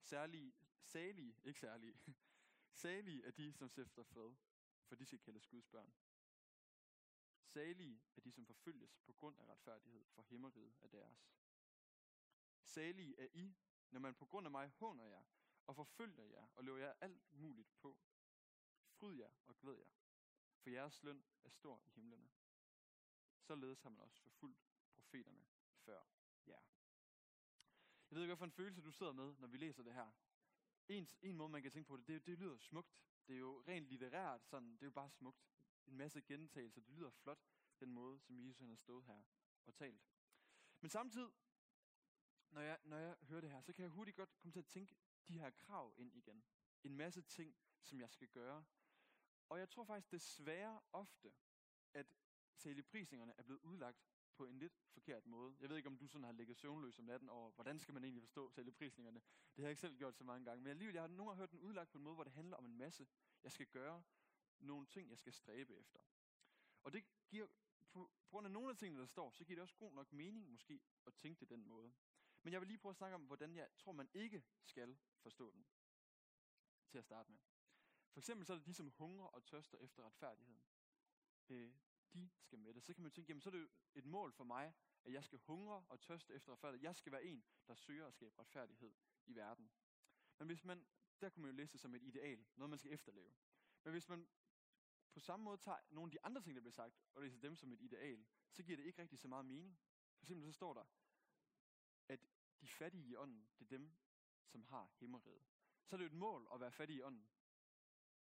Særlige, 0.01 0.53
salige, 0.83 1.35
ikke 1.43 1.59
særlige, 1.59 1.99
salige 2.83 3.25
er 3.25 3.31
de, 3.31 3.53
som 3.53 3.69
sæfter 3.69 4.03
fred, 4.03 4.35
for 4.87 4.95
de 4.95 5.05
skal 5.05 5.19
kaldes 5.19 5.47
Guds 5.47 5.67
børn. 5.67 5.93
Salige 7.43 8.01
er 8.15 8.21
de, 8.21 8.31
som 8.31 8.45
forfølges 8.45 8.99
på 9.05 9.13
grund 9.13 9.39
af 9.39 9.45
retfærdighed, 9.45 10.05
for 10.05 10.21
himmeriget 10.21 10.75
er 10.81 10.87
deres. 10.87 11.31
Salige 12.63 13.19
er 13.19 13.27
I, 13.33 13.55
når 13.91 13.99
man 13.99 14.15
på 14.15 14.25
grund 14.25 14.47
af 14.47 14.51
mig 14.51 14.69
håner 14.69 15.05
jer, 15.05 15.23
og 15.67 15.75
forfølger 15.75 16.23
jer, 16.23 16.47
og 16.55 16.63
løber 16.63 16.79
jer 16.79 16.93
alt 17.01 17.33
muligt 17.33 17.69
på. 17.79 17.99
Fryd 18.89 19.17
jer 19.17 19.31
og 19.45 19.57
glæd 19.57 19.77
jer, 19.77 20.04
for 20.65 20.69
jeres 20.69 21.03
løn 21.03 21.23
er 21.43 21.49
stor 21.49 21.81
i 21.85 21.89
himlene. 21.89 22.29
Således 23.39 23.81
har 23.81 23.89
man 23.89 23.99
også 23.99 24.21
forfulgt 24.21 24.65
profeterne 24.95 25.45
før 25.73 26.03
jer. 26.47 26.61
Jeg 28.09 28.15
ved 28.15 28.21
ikke, 28.21 28.35
hvilken 28.35 28.51
følelse 28.51 28.81
du 28.81 28.91
sidder 28.91 29.11
med, 29.11 29.35
når 29.37 29.47
vi 29.47 29.57
læser 29.57 29.83
det 29.83 29.93
her. 29.93 30.11
En, 30.87 31.07
en 31.21 31.35
måde, 31.35 31.49
man 31.49 31.61
kan 31.61 31.71
tænke 31.71 31.87
på 31.87 31.97
det, 31.97 32.07
det, 32.07 32.25
det 32.25 32.39
lyder 32.39 32.57
smukt. 32.57 32.97
Det 33.27 33.33
er 33.33 33.39
jo 33.39 33.63
rent 33.67 33.87
litterært, 33.87 34.45
sådan, 34.45 34.71
det 34.71 34.81
er 34.81 34.85
jo 34.85 34.91
bare 34.91 35.09
smukt. 35.09 35.45
En 35.85 35.97
masse 35.97 36.21
gentagelser, 36.21 36.81
det 36.81 36.93
lyder 36.93 37.09
flot, 37.09 37.39
den 37.79 37.91
måde, 37.91 38.19
som 38.19 38.39
Jesus 38.39 38.59
han 38.59 38.69
har 38.69 38.75
stået 38.75 39.05
her 39.05 39.23
og 39.65 39.75
talt. 39.75 40.03
Men 40.81 40.89
samtidig, 40.89 41.31
når 42.49 42.61
jeg, 42.61 42.79
når 42.83 42.97
jeg 42.97 43.17
hører 43.21 43.41
det 43.41 43.49
her, 43.49 43.61
så 43.61 43.73
kan 43.73 43.83
jeg 43.83 43.91
hurtigt 43.91 44.17
godt 44.17 44.37
komme 44.37 44.51
til 44.51 44.59
at 44.59 44.67
tænke 44.67 44.95
de 45.27 45.39
her 45.39 45.49
krav 45.49 45.93
ind 45.97 46.15
igen. 46.15 46.43
En 46.83 46.95
masse 46.95 47.21
ting, 47.21 47.55
som 47.81 47.99
jeg 47.99 48.09
skal 48.09 48.27
gøre. 48.27 48.65
Og 49.49 49.59
jeg 49.59 49.69
tror 49.69 49.83
faktisk 49.83 50.11
desværre 50.11 50.81
ofte, 50.91 51.33
at 51.93 52.07
saligprisningerne 52.55 53.33
er 53.37 53.43
blevet 53.43 53.61
udlagt 53.61 54.05
på 54.35 54.45
en 54.45 54.59
lidt 54.59 54.73
forkert 54.93 55.25
måde. 55.25 55.55
Jeg 55.59 55.69
ved 55.69 55.77
ikke, 55.77 55.89
om 55.89 55.97
du 55.97 56.07
sådan 56.07 56.23
har 56.25 56.31
ligget 56.31 56.57
søvnløs 56.57 56.99
om 56.99 57.05
natten 57.05 57.29
over, 57.29 57.51
hvordan 57.51 57.79
skal 57.79 57.93
man 57.93 58.03
egentlig 58.03 58.23
forstå 58.23 58.49
saligprisningerne. 58.49 59.21
Det 59.55 59.63
har 59.63 59.63
jeg 59.63 59.69
ikke 59.69 59.81
selv 59.81 59.97
gjort 59.97 60.15
så 60.15 60.23
mange 60.23 60.45
gange. 60.45 60.63
Men 60.63 60.69
alligevel, 60.69 60.93
jeg 60.93 61.03
har 61.03 61.07
nogle 61.07 61.29
gange 61.29 61.39
hørt 61.39 61.51
den 61.51 61.59
udlagt 61.59 61.91
på 61.91 61.97
en 61.97 62.03
måde, 62.03 62.15
hvor 62.15 62.23
det 62.23 62.33
handler 62.33 62.57
om 62.57 62.65
en 62.65 62.77
masse, 62.77 63.07
jeg 63.43 63.51
skal 63.51 63.67
gøre, 63.67 64.03
nogle 64.59 64.85
ting, 64.85 65.09
jeg 65.09 65.17
skal 65.17 65.33
stræbe 65.33 65.75
efter. 65.75 65.99
Og 66.83 66.93
det 66.93 67.05
giver, 67.27 67.47
på, 67.91 68.11
på 68.21 68.29
grund 68.29 68.47
af 68.47 68.51
nogle 68.51 68.69
af 68.69 68.77
tingene, 68.77 69.01
der 69.01 69.07
står, 69.07 69.31
så 69.31 69.43
giver 69.43 69.55
det 69.55 69.61
også 69.61 69.75
god 69.75 69.93
nok 69.93 70.13
mening 70.13 70.49
måske 70.51 70.81
at 71.07 71.13
tænke 71.13 71.39
det 71.39 71.49
den 71.49 71.67
måde. 71.67 71.93
Men 72.43 72.53
jeg 72.53 72.61
vil 72.61 72.67
lige 72.67 72.77
prøve 72.77 72.89
at 72.91 72.95
snakke 72.95 73.15
om, 73.15 73.25
hvordan 73.25 73.55
jeg 73.55 73.69
tror, 73.77 73.91
man 73.91 74.09
ikke 74.13 74.43
skal 74.63 74.97
forstå 75.21 75.51
den. 75.51 75.65
Til 76.89 76.97
at 76.97 77.03
starte 77.03 77.31
med. 77.31 77.39
For 78.15 78.19
eksempel 78.19 78.45
så 78.45 78.53
er 78.53 78.57
det 78.57 78.65
de, 78.65 78.73
som 78.73 78.89
hungrer 78.89 79.27
og 79.27 79.45
tørster 79.45 79.77
efter 79.77 80.03
retfærdigheden. 80.03 80.61
Øh, 81.49 81.73
de 82.13 82.29
skal 82.39 82.59
med 82.59 82.73
det. 82.73 82.83
Så 82.83 82.93
kan 82.93 83.03
man 83.03 83.11
tænke, 83.11 83.29
jamen 83.29 83.41
så 83.41 83.49
er 83.49 83.51
det 83.51 83.61
jo 83.61 83.67
et 83.95 84.05
mål 84.05 84.33
for 84.33 84.43
mig, 84.43 84.73
at 85.03 85.13
jeg 85.13 85.23
skal 85.23 85.39
hungre 85.39 85.85
og 85.89 85.99
tørste 85.99 86.33
efter 86.33 86.51
retfærdighed. 86.51 86.83
Jeg 86.83 86.95
skal 86.95 87.11
være 87.11 87.23
en, 87.23 87.45
der 87.67 87.75
søger 87.75 88.07
at 88.07 88.13
skabe 88.13 88.39
retfærdighed 88.39 88.93
i 89.25 89.35
verden. 89.35 89.71
Men 90.39 90.47
hvis 90.47 90.63
man, 90.63 90.85
der 91.21 91.29
kunne 91.29 91.41
man 91.41 91.51
jo 91.51 91.57
læse 91.57 91.71
det 91.71 91.79
som 91.79 91.95
et 91.95 92.03
ideal, 92.03 92.45
noget 92.55 92.69
man 92.69 92.79
skal 92.79 92.93
efterleve. 92.93 93.33
Men 93.83 93.91
hvis 93.91 94.09
man 94.09 94.27
på 95.13 95.19
samme 95.19 95.43
måde 95.43 95.57
tager 95.57 95.79
nogle 95.89 96.07
af 96.07 96.11
de 96.11 96.25
andre 96.25 96.41
ting, 96.41 96.55
der 96.55 96.61
bliver 96.61 96.73
sagt, 96.73 96.95
og 97.13 97.21
læser 97.21 97.39
dem 97.39 97.55
som 97.55 97.71
et 97.71 97.81
ideal, 97.81 98.25
så 98.51 98.63
giver 98.63 98.77
det 98.77 98.85
ikke 98.85 99.01
rigtig 99.01 99.19
så 99.19 99.27
meget 99.27 99.45
mening. 99.45 99.79
For 100.17 100.23
eksempel 100.23 100.45
så 100.45 100.51
står 100.51 100.73
der, 100.73 100.85
at 102.07 102.19
de 102.61 102.67
fattige 102.67 103.07
i 103.07 103.15
ånden, 103.15 103.49
det 103.59 103.65
er 103.65 103.77
dem, 103.77 103.95
som 104.45 104.63
har 104.63 104.91
himmeriget. 104.99 105.45
Så 105.85 105.95
er 105.95 105.97
det 105.97 106.05
jo 106.05 106.09
et 106.09 106.17
mål 106.17 106.47
at 106.53 106.59
være 106.59 106.71
fattig 106.71 106.95
i 106.95 107.01
ånden. 107.01 107.29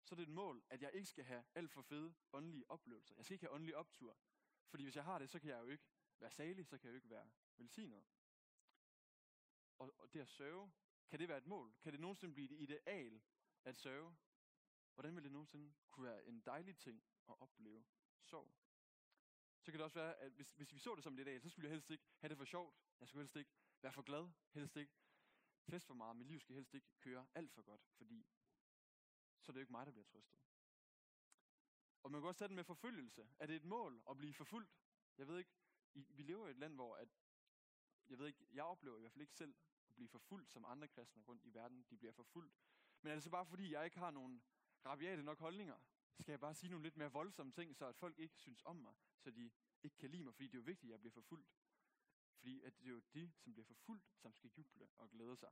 Så 0.04 0.16
er 0.16 0.18
det 0.18 0.24
et 0.24 0.34
mål, 0.34 0.64
at 0.70 0.82
jeg 0.82 0.92
ikke 0.94 1.10
skal 1.10 1.24
have 1.24 1.44
alt 1.56 1.72
for 1.72 1.82
fede 1.82 2.16
åndelige 2.34 2.72
oplevelser. 2.72 3.16
Jeg 3.16 3.26
skal 3.26 3.34
ikke 3.34 3.46
have 3.46 3.54
åndelige 3.54 3.78
optur. 3.78 4.18
Fordi 4.68 4.84
hvis 4.84 4.96
jeg 4.96 5.04
har 5.04 5.20
det, 5.20 5.30
så 5.30 5.40
kan 5.40 5.50
jeg 5.50 5.62
jo 5.62 5.68
ikke 5.68 5.84
være 6.20 6.32
salig, 6.32 6.68
så 6.68 6.78
kan 6.78 6.86
jeg 6.86 6.92
jo 6.92 6.96
ikke 6.96 7.10
være 7.10 7.30
velsignet. 7.58 8.04
Og, 9.78 9.94
og 9.98 10.14
det 10.14 10.20
at 10.20 10.28
sørge, 10.28 10.72
kan 11.10 11.20
det 11.20 11.28
være 11.28 11.38
et 11.38 11.48
mål? 11.48 11.74
Kan 11.82 11.92
det 11.92 12.00
nogensinde 12.00 12.34
blive 12.34 12.52
et 12.52 12.70
ideal 12.70 13.22
at 13.64 13.78
sørge? 13.78 14.16
Hvordan 14.94 15.16
vil 15.16 15.24
det 15.24 15.32
nogensinde 15.32 15.74
kunne 15.92 16.06
være 16.06 16.26
en 16.26 16.40
dejlig 16.40 16.78
ting 16.78 17.04
at 17.30 17.36
opleve 17.40 17.86
sorg? 18.22 18.52
Så 19.62 19.72
kan 19.72 19.80
det 19.80 19.84
også 19.84 20.00
være, 20.00 20.16
at 20.16 20.32
hvis, 20.32 20.52
hvis 20.52 20.74
vi 20.74 20.80
så 20.80 20.96
det 20.96 21.04
som 21.04 21.14
et 21.14 21.20
ideal, 21.20 21.42
så 21.42 21.50
skulle 21.50 21.68
jeg 21.68 21.72
helst 21.72 21.90
ikke 21.90 22.04
have 22.18 22.30
det 22.30 22.38
for 22.38 22.46
sjovt. 22.46 22.76
Jeg 23.00 23.08
skulle 23.08 23.22
helst 23.22 23.36
ikke 23.36 23.52
være 23.82 23.94
for 23.94 24.02
glad, 24.02 24.30
helst 24.54 24.76
ikke 24.76 24.94
fest 25.70 25.88
for 25.88 25.94
meget. 25.94 26.16
Mit 26.16 26.28
liv 26.28 26.40
skal 26.40 26.56
helst 26.56 26.74
ikke 26.74 26.88
køre 27.00 27.28
alt 27.36 27.52
for 27.52 27.62
godt, 27.62 27.82
fordi 27.98 28.26
så 29.42 29.52
er 29.52 29.54
det 29.54 29.60
jo 29.60 29.64
ikke 29.64 29.72
mig, 29.72 29.86
der 29.86 29.92
bliver 29.92 30.06
trøstet. 30.06 30.40
Og 32.04 32.12
man 32.12 32.22
kan 32.22 32.28
også 32.28 32.40
tage 32.40 32.48
den 32.48 32.56
med 32.56 32.64
forfølgelse. 32.64 33.30
Er 33.40 33.46
det 33.46 33.56
et 33.56 33.66
mål 33.66 34.04
at 34.10 34.18
blive 34.18 34.34
forfulgt? 34.34 34.78
Jeg 35.18 35.28
ved 35.28 35.38
ikke, 35.38 35.52
i, 35.94 36.06
vi 36.10 36.24
lever 36.24 36.48
i 36.48 36.52
et 36.52 36.58
land, 36.58 36.76
hvor 36.76 36.96
at, 36.96 37.10
jeg 38.10 38.20
ved 38.20 38.28
ikke, 38.28 38.48
jeg 38.52 38.64
oplever 38.64 38.98
i 38.98 39.00
hvert 39.00 39.12
fald 39.12 39.22
ikke 39.22 39.34
selv 39.34 39.56
at 39.88 39.96
blive 39.96 40.10
forfulgt, 40.10 40.52
som 40.52 40.66
andre 40.66 40.88
kristne 40.88 41.24
rundt 41.24 41.46
i 41.46 41.54
verden, 41.54 41.86
de 41.90 41.98
bliver 41.98 42.14
forfulgt. 42.14 42.54
Men 43.02 43.10
er 43.12 43.16
det 43.16 43.24
så 43.24 43.30
bare 43.30 43.46
fordi, 43.46 43.72
jeg 43.72 43.86
ikke 43.86 44.00
har 44.00 44.12
nogen 44.12 44.44
rabiate 44.86 45.24
nok 45.24 45.40
holdninger? 45.40 45.78
Skal 46.20 46.32
jeg 46.32 46.40
bare 46.40 46.54
sige 46.54 46.70
nogle 46.70 46.84
lidt 46.84 46.98
mere 46.98 47.12
voldsomme 47.12 47.52
ting, 47.52 47.76
så 47.76 47.86
at 47.86 47.96
folk 47.96 48.20
ikke 48.20 48.38
synes 48.38 48.62
om 48.66 48.76
mig, 48.76 48.94
så 49.20 49.32
de 49.32 49.52
ikke 49.84 49.98
kan 49.98 50.10
lide 50.10 50.24
mig, 50.24 50.34
fordi 50.34 50.48
det 50.48 50.54
er 50.54 50.58
jo 50.58 50.64
vigtigt, 50.64 50.90
at 50.90 50.92
jeg 50.92 51.00
bliver 51.00 51.14
forfulgt. 51.14 51.50
Fordi 52.36 52.62
at 52.62 52.78
det 52.78 52.86
er 52.86 52.90
jo 52.90 53.02
de, 53.14 53.32
som 53.38 53.54
bliver 53.54 53.66
forfulgt, 53.66 54.06
som 54.16 54.34
skal 54.34 54.50
juble 54.58 54.88
og 54.98 55.10
glæde 55.10 55.38
sig. 55.38 55.50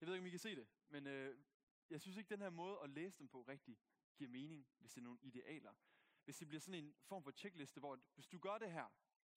Jeg 0.00 0.06
ved 0.06 0.14
ikke, 0.14 0.22
om 0.22 0.26
I 0.26 0.30
kan 0.30 0.38
se 0.38 0.56
det, 0.56 0.68
men 0.88 1.06
øh, 1.06 1.38
jeg 1.90 2.00
synes 2.00 2.16
ikke, 2.16 2.28
den 2.28 2.40
her 2.40 2.50
måde 2.50 2.78
at 2.82 2.90
læse 2.90 3.18
dem 3.18 3.28
på 3.28 3.42
rigtig 3.42 3.78
giver 4.16 4.30
mening, 4.30 4.68
hvis 4.78 4.92
det 4.92 5.00
er 5.00 5.04
nogle 5.04 5.18
idealer. 5.22 5.74
Hvis 6.24 6.36
det 6.38 6.48
bliver 6.48 6.60
sådan 6.60 6.84
en 6.84 6.94
form 7.02 7.22
for 7.22 7.30
checkliste, 7.30 7.80
hvor 7.80 8.00
hvis 8.14 8.26
du 8.26 8.38
gør 8.38 8.58
det 8.58 8.72
her, 8.72 8.88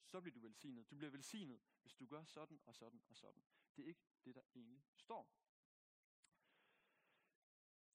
så 0.06 0.22
bliver 0.22 0.34
du 0.34 0.40
velsignet. 0.40 0.90
Du 0.92 0.96
bliver 0.96 1.12
velsignet, 1.12 1.62
hvis 1.82 1.94
du 1.94 2.06
gør 2.06 2.24
sådan 2.24 2.60
og 2.66 2.76
sådan 2.76 3.02
og 3.08 3.16
sådan. 3.16 3.44
Det 3.76 3.84
er 3.84 3.88
ikke 3.88 4.06
det, 4.26 4.36
der 4.36 4.42
egentlig 4.56 4.84
står. 4.96 5.32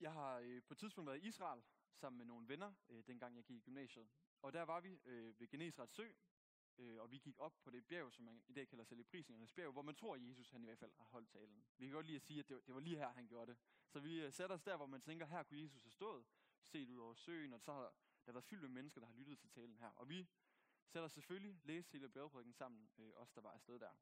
Jeg 0.00 0.12
har 0.12 0.38
øh, 0.38 0.62
på 0.62 0.74
et 0.74 0.78
tidspunkt 0.78 1.06
været 1.08 1.22
i 1.24 1.28
Israel 1.28 1.62
sammen 1.94 2.18
med 2.18 2.26
nogle 2.26 2.48
venner, 2.48 2.74
øh, 2.88 3.06
dengang 3.06 3.36
jeg 3.36 3.44
gik 3.44 3.56
i 3.56 3.60
gymnasiet. 3.60 4.08
Og 4.42 4.52
der 4.52 4.62
var 4.62 4.80
vi 4.80 5.00
øh, 5.04 5.40
ved 5.40 5.48
Genesrets 5.48 5.94
sø, 5.94 6.12
øh, 6.78 7.00
og 7.02 7.10
vi 7.10 7.18
gik 7.18 7.38
op 7.38 7.62
på 7.62 7.70
det 7.70 7.86
bjerg, 7.86 8.12
som 8.12 8.24
man 8.24 8.42
i 8.46 8.52
dag 8.52 8.68
kalder 8.68 8.84
celebrisningernes 8.84 9.52
bjerg, 9.52 9.72
hvor 9.72 9.82
man 9.82 9.94
tror, 9.94 10.14
at 10.14 10.28
Jesus 10.28 10.50
han 10.50 10.62
i 10.62 10.66
hvert 10.66 10.78
fald 10.78 10.92
har 10.92 11.04
holdt 11.04 11.28
talen. 11.30 11.64
Vi 11.78 11.86
kan 11.86 11.94
godt 11.94 12.06
lige 12.06 12.16
at 12.16 12.22
sige, 12.22 12.40
at 12.40 12.48
det 12.48 12.54
var, 12.56 12.62
det 12.62 12.74
var 12.74 12.80
lige 12.80 12.96
her, 12.96 13.08
han 13.08 13.26
gjorde 13.26 13.50
det. 13.50 13.58
Så 13.88 14.00
vi 14.00 14.14
øh, 14.14 14.22
satte 14.22 14.32
sætter 14.32 14.54
os 14.54 14.62
der, 14.62 14.76
hvor 14.76 14.86
man 14.86 15.00
tænker, 15.00 15.26
her 15.26 15.42
kunne 15.42 15.60
Jesus 15.60 15.82
have 15.82 15.90
stået, 15.90 16.26
set 16.62 16.88
ud 16.88 16.98
over 16.98 17.14
søen, 17.14 17.52
og 17.52 17.60
så 17.60 17.72
har 17.72 17.94
der 18.26 18.32
været 18.32 18.44
fyldt 18.44 18.62
med 18.62 18.70
mennesker, 18.70 19.00
der 19.00 19.06
har 19.06 19.14
lyttet 19.14 19.38
til 19.38 19.50
talen 19.50 19.76
her. 19.76 19.88
Og 19.88 20.08
vi 20.08 20.28
sætter 20.86 21.08
selvfølgelig 21.08 21.60
læse 21.64 21.92
hele 21.92 22.08
bjergprædiken 22.08 22.52
sammen, 22.52 22.90
øh, 22.98 23.12
os 23.16 23.32
der 23.32 23.40
var 23.40 23.50
afsted 23.50 23.78
der. 23.78 23.92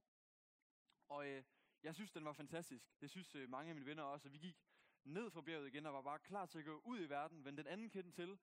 Og 1.08 1.28
øh, 1.28 1.44
jeg 1.82 1.94
synes, 1.94 2.12
den 2.12 2.24
var 2.24 2.32
fantastisk. 2.32 3.00
Det 3.00 3.10
synes 3.10 3.34
øh, 3.34 3.48
mange 3.48 3.68
af 3.68 3.74
mine 3.74 3.86
venner 3.86 4.02
også, 4.02 4.28
og 4.28 4.32
vi 4.32 4.38
gik 4.38 4.56
ned 5.04 5.30
fra 5.30 5.40
bjerget 5.40 5.66
igen 5.66 5.86
og 5.86 5.94
var 5.94 6.02
bare 6.02 6.18
klar 6.18 6.46
til 6.46 6.58
at 6.58 6.64
gå 6.64 6.80
ud 6.84 7.00
i 7.00 7.08
verden, 7.08 7.44
vende 7.44 7.62
den 7.62 7.72
anden 7.72 7.90
kende 7.90 8.10
til, 8.10 8.38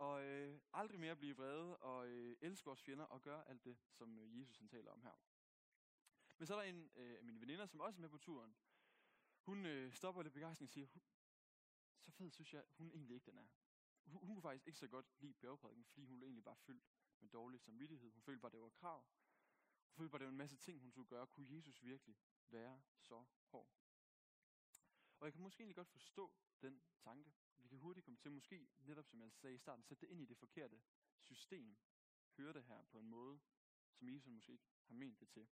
og 0.00 0.24
øh, 0.24 0.60
aldrig 0.72 1.00
mere 1.00 1.16
blive 1.16 1.36
vrede 1.36 1.76
og 1.76 2.08
øh, 2.08 2.36
elske 2.40 2.66
vores 2.66 2.82
fjender 2.82 3.04
og 3.04 3.22
gøre 3.22 3.48
alt 3.48 3.64
det, 3.64 3.78
som 3.90 4.18
øh, 4.18 4.38
Jesus 4.40 4.58
han 4.58 4.68
taler 4.68 4.90
om 4.90 5.02
her. 5.02 5.12
Men 6.38 6.46
så 6.46 6.54
er 6.54 6.58
der 6.58 6.68
en 6.68 6.90
øh, 6.96 7.18
af 7.18 7.24
mine 7.24 7.40
veninder, 7.40 7.66
som 7.66 7.80
også 7.80 7.98
er 7.98 8.00
med 8.00 8.08
på 8.08 8.18
turen. 8.18 8.56
Hun 9.40 9.66
øh, 9.66 9.92
stopper 9.92 10.22
lidt 10.22 10.34
begejstring 10.34 10.66
og 10.66 10.70
siger, 10.70 10.86
så 12.00 12.10
fed 12.10 12.30
synes 12.30 12.54
jeg, 12.54 12.64
hun 12.70 12.90
egentlig 12.90 13.14
ikke 13.14 13.26
den 13.26 13.38
er. 13.38 13.46
Hun, 14.04 14.26
hun 14.26 14.34
kunne 14.34 14.42
faktisk 14.42 14.66
ikke 14.66 14.78
så 14.78 14.88
godt 14.88 15.06
lide 15.18 15.34
bjergprædiken, 15.34 15.84
fordi 15.84 16.04
hun 16.04 16.16
blev 16.16 16.26
egentlig 16.26 16.44
bare 16.44 16.56
fyldt 16.56 16.84
med 17.20 17.28
dårlig 17.28 17.60
samvittighed. 17.60 18.10
Hun 18.10 18.22
følte 18.22 18.40
bare, 18.40 18.52
det 18.52 18.60
var 18.60 18.68
krav. 18.68 19.06
Hun 19.86 19.94
følte 19.96 20.10
bare, 20.10 20.18
det 20.18 20.26
var 20.26 20.32
en 20.32 20.36
masse 20.36 20.56
ting, 20.56 20.80
hun 20.80 20.90
skulle 20.90 21.08
gøre. 21.08 21.26
Kunne 21.26 21.56
Jesus 21.56 21.82
virkelig 21.82 22.16
være 22.48 22.82
så 22.98 23.24
hård? 23.44 23.70
Og 25.18 25.26
jeg 25.26 25.32
kan 25.32 25.42
måske 25.42 25.60
egentlig 25.60 25.76
godt 25.76 25.88
forstå 25.88 26.32
den 26.62 26.82
tanke. 26.98 27.32
Vi 27.62 27.68
kan 27.68 27.78
hurtigt 27.78 28.04
komme 28.04 28.18
til, 28.18 28.32
måske 28.32 28.68
netop 28.78 29.06
som 29.06 29.20
jeg 29.20 29.32
sagde 29.32 29.54
i 29.54 29.58
starten, 29.58 29.84
sætte 29.84 30.00
det 30.00 30.12
ind 30.12 30.22
i 30.22 30.24
det 30.24 30.36
forkerte 30.38 30.80
system. 31.20 31.76
Høre 32.36 32.52
det 32.52 32.64
her 32.64 32.82
på 32.82 32.98
en 32.98 33.08
måde, 33.08 33.40
som 33.92 34.08
Jesus 34.08 34.32
måske 34.32 34.52
ikke 34.52 34.64
har 34.86 34.94
ment 34.94 35.20
det 35.20 35.28
til 35.28 35.48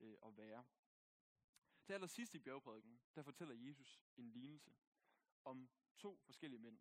øh, 0.00 0.16
at 0.26 0.36
være. 0.36 0.64
Til 1.84 1.92
allersidst 1.92 2.34
i 2.34 2.38
bjergprædiken, 2.38 3.00
der 3.14 3.22
fortæller 3.22 3.54
Jesus 3.54 4.02
en 4.16 4.30
lignelse 4.30 4.74
om 5.44 5.70
to 5.96 6.20
forskellige 6.24 6.60
mænd. 6.60 6.78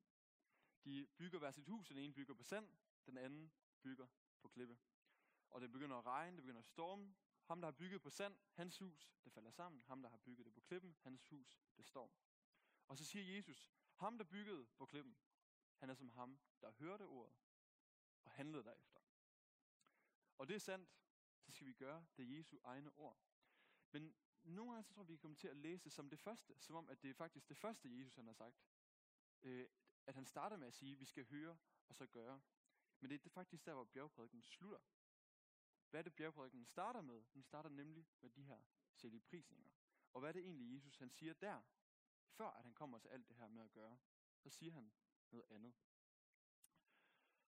De 0.83 1.07
bygger 1.17 1.39
hver 1.39 1.51
sit 1.51 1.67
hus, 1.67 1.87
den 1.87 1.97
ene 1.97 2.13
bygger 2.13 2.33
på 2.33 2.43
sand, 2.43 2.69
den 3.05 3.17
anden 3.17 3.53
bygger 3.81 4.07
på 4.41 4.47
klippe. 4.47 4.77
Og 5.49 5.61
det 5.61 5.71
begynder 5.71 5.95
at 5.97 6.05
regne, 6.05 6.37
det 6.37 6.43
begynder 6.43 6.59
at 6.59 6.65
storme. 6.65 7.15
Ham, 7.43 7.61
der 7.61 7.67
har 7.67 7.71
bygget 7.71 8.01
på 8.01 8.09
sand, 8.09 8.35
hans 8.53 8.77
hus, 8.77 9.11
det 9.23 9.33
falder 9.33 9.51
sammen. 9.51 9.81
Ham, 9.81 10.01
der 10.01 10.09
har 10.09 10.17
bygget 10.17 10.45
det 10.45 10.53
på 10.53 10.61
klippen, 10.61 10.95
hans 11.01 11.27
hus, 11.27 11.59
det 11.77 11.85
står. 11.85 12.15
Og 12.87 12.97
så 12.97 13.05
siger 13.05 13.35
Jesus, 13.35 13.73
ham, 14.03 14.17
der 14.17 14.25
byggede 14.25 14.65
på 14.65 14.85
klippen, 14.85 15.17
han 15.75 15.89
er 15.89 15.93
som 15.93 16.09
ham, 16.09 16.39
der 16.61 16.71
hørte 16.71 17.03
ordet 17.03 17.35
og 18.23 18.31
handlede 18.31 18.63
derefter. 18.63 19.01
Og 20.37 20.47
det 20.47 20.55
er 20.55 20.59
sandt, 20.59 20.89
det 21.45 21.53
skal 21.53 21.67
vi 21.67 21.73
gøre, 21.73 22.05
det 22.17 22.23
er 22.23 22.37
Jesu 22.37 22.57
egne 22.63 22.91
ord. 22.97 23.19
Men 23.91 24.15
nogle 24.43 24.71
gange 24.71 24.83
så 24.83 24.93
tror 24.93 25.01
jeg, 25.01 25.07
vi 25.07 25.13
kan 25.13 25.19
komme 25.19 25.35
til 25.35 25.47
at 25.47 25.57
læse 25.57 25.83
det 25.83 25.91
som 25.91 26.09
det 26.09 26.19
første, 26.19 26.53
som 26.59 26.75
om, 26.75 26.89
at 26.89 27.03
det 27.03 27.09
er 27.09 27.13
faktisk 27.13 27.49
det 27.49 27.57
første, 27.57 27.97
Jesus 27.97 28.15
han 28.15 28.25
har 28.25 28.33
sagt. 28.33 28.63
Øh, 29.41 29.67
at 30.05 30.15
han 30.15 30.25
starter 30.25 30.57
med 30.57 30.67
at 30.67 30.73
sige, 30.73 30.93
at 30.93 30.99
vi 30.99 31.05
skal 31.05 31.25
høre 31.25 31.57
og 31.87 31.95
så 31.95 32.05
gøre. 32.05 32.41
Men 32.99 33.09
det 33.09 33.25
er 33.25 33.29
faktisk 33.29 33.65
der, 33.65 33.73
hvor 33.73 33.83
bjergprædiken 33.83 34.41
slutter. 34.41 34.79
Hvad 35.89 35.99
er 35.99 36.03
det, 36.03 36.15
bjergprædiken 36.15 36.65
starter 36.65 37.01
med? 37.01 37.23
Den 37.33 37.43
starter 37.43 37.69
nemlig 37.69 38.07
med 38.21 38.29
de 38.29 38.43
her 38.43 38.61
selvprisninger. 38.93 39.69
Og 40.13 40.19
hvad 40.19 40.29
er 40.29 40.33
det 40.33 40.41
egentlig, 40.41 40.73
Jesus 40.73 40.97
han 40.97 41.09
siger 41.09 41.33
der, 41.33 41.61
før 42.33 42.47
at 42.47 42.63
han 42.63 42.73
kommer 42.73 42.97
til 42.97 43.07
alt 43.07 43.27
det 43.29 43.37
her 43.37 43.47
med 43.47 43.63
at 43.63 43.71
gøre? 43.71 43.97
Så 44.37 44.49
siger 44.49 44.71
han 44.71 44.91
noget 45.31 45.45
andet. 45.49 45.73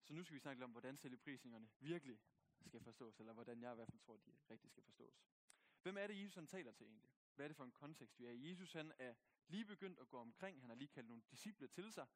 Så 0.03 0.13
nu 0.13 0.23
skal 0.23 0.35
vi 0.35 0.39
snakke 0.39 0.59
lidt 0.59 0.63
om, 0.63 0.71
hvordan 0.71 0.97
selvprisningerne 0.97 1.69
virkelig 1.79 2.19
skal 2.61 2.81
forstås, 2.81 3.19
eller 3.19 3.33
hvordan 3.33 3.61
jeg 3.61 3.71
i 3.71 3.75
hvert 3.75 3.89
fald 3.89 3.99
tror, 3.99 4.17
de 4.17 4.37
rigtig 4.49 4.69
skal 4.69 4.83
forstås. 4.83 5.25
Hvem 5.81 5.97
er 5.97 6.07
det, 6.07 6.23
Jesus 6.23 6.35
han 6.35 6.47
taler 6.47 6.71
til 6.71 6.87
egentlig? 6.87 7.11
Hvad 7.35 7.45
er 7.45 7.47
det 7.47 7.57
for 7.57 7.63
en 7.63 7.71
kontekst, 7.71 8.19
vi 8.19 8.25
er 8.25 8.31
i? 8.31 8.49
Jesus 8.49 8.73
han 8.73 8.93
er 8.99 9.15
lige 9.47 9.65
begyndt 9.65 9.99
at 9.99 10.09
gå 10.09 10.17
omkring. 10.17 10.61
Han 10.61 10.69
har 10.69 10.75
lige 10.75 10.87
kaldt 10.87 11.07
nogle 11.07 11.23
disciple 11.31 11.67
til 11.67 11.93
sig. 11.93 12.07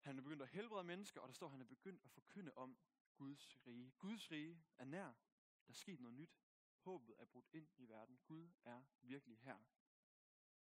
Han 0.00 0.18
er 0.18 0.22
begyndt 0.22 0.42
at 0.42 0.48
helbrede 0.48 0.84
mennesker, 0.84 1.20
og 1.20 1.28
der 1.28 1.34
står, 1.34 1.46
at 1.46 1.50
han 1.50 1.60
er 1.60 1.64
begyndt 1.64 2.02
at 2.04 2.10
forkynde 2.10 2.52
om 2.54 2.78
Guds 3.16 3.66
rige. 3.66 3.92
Guds 3.98 4.30
rige 4.30 4.62
er 4.78 4.84
nær. 4.84 5.04
Der 5.66 5.68
er 5.68 5.72
sket 5.72 6.00
noget 6.00 6.16
nyt. 6.16 6.38
Håbet 6.78 7.14
er 7.18 7.24
brudt 7.24 7.48
ind 7.52 7.68
i 7.76 7.88
verden. 7.88 8.18
Gud 8.24 8.50
er 8.64 8.82
virkelig 9.00 9.38
her 9.38 9.58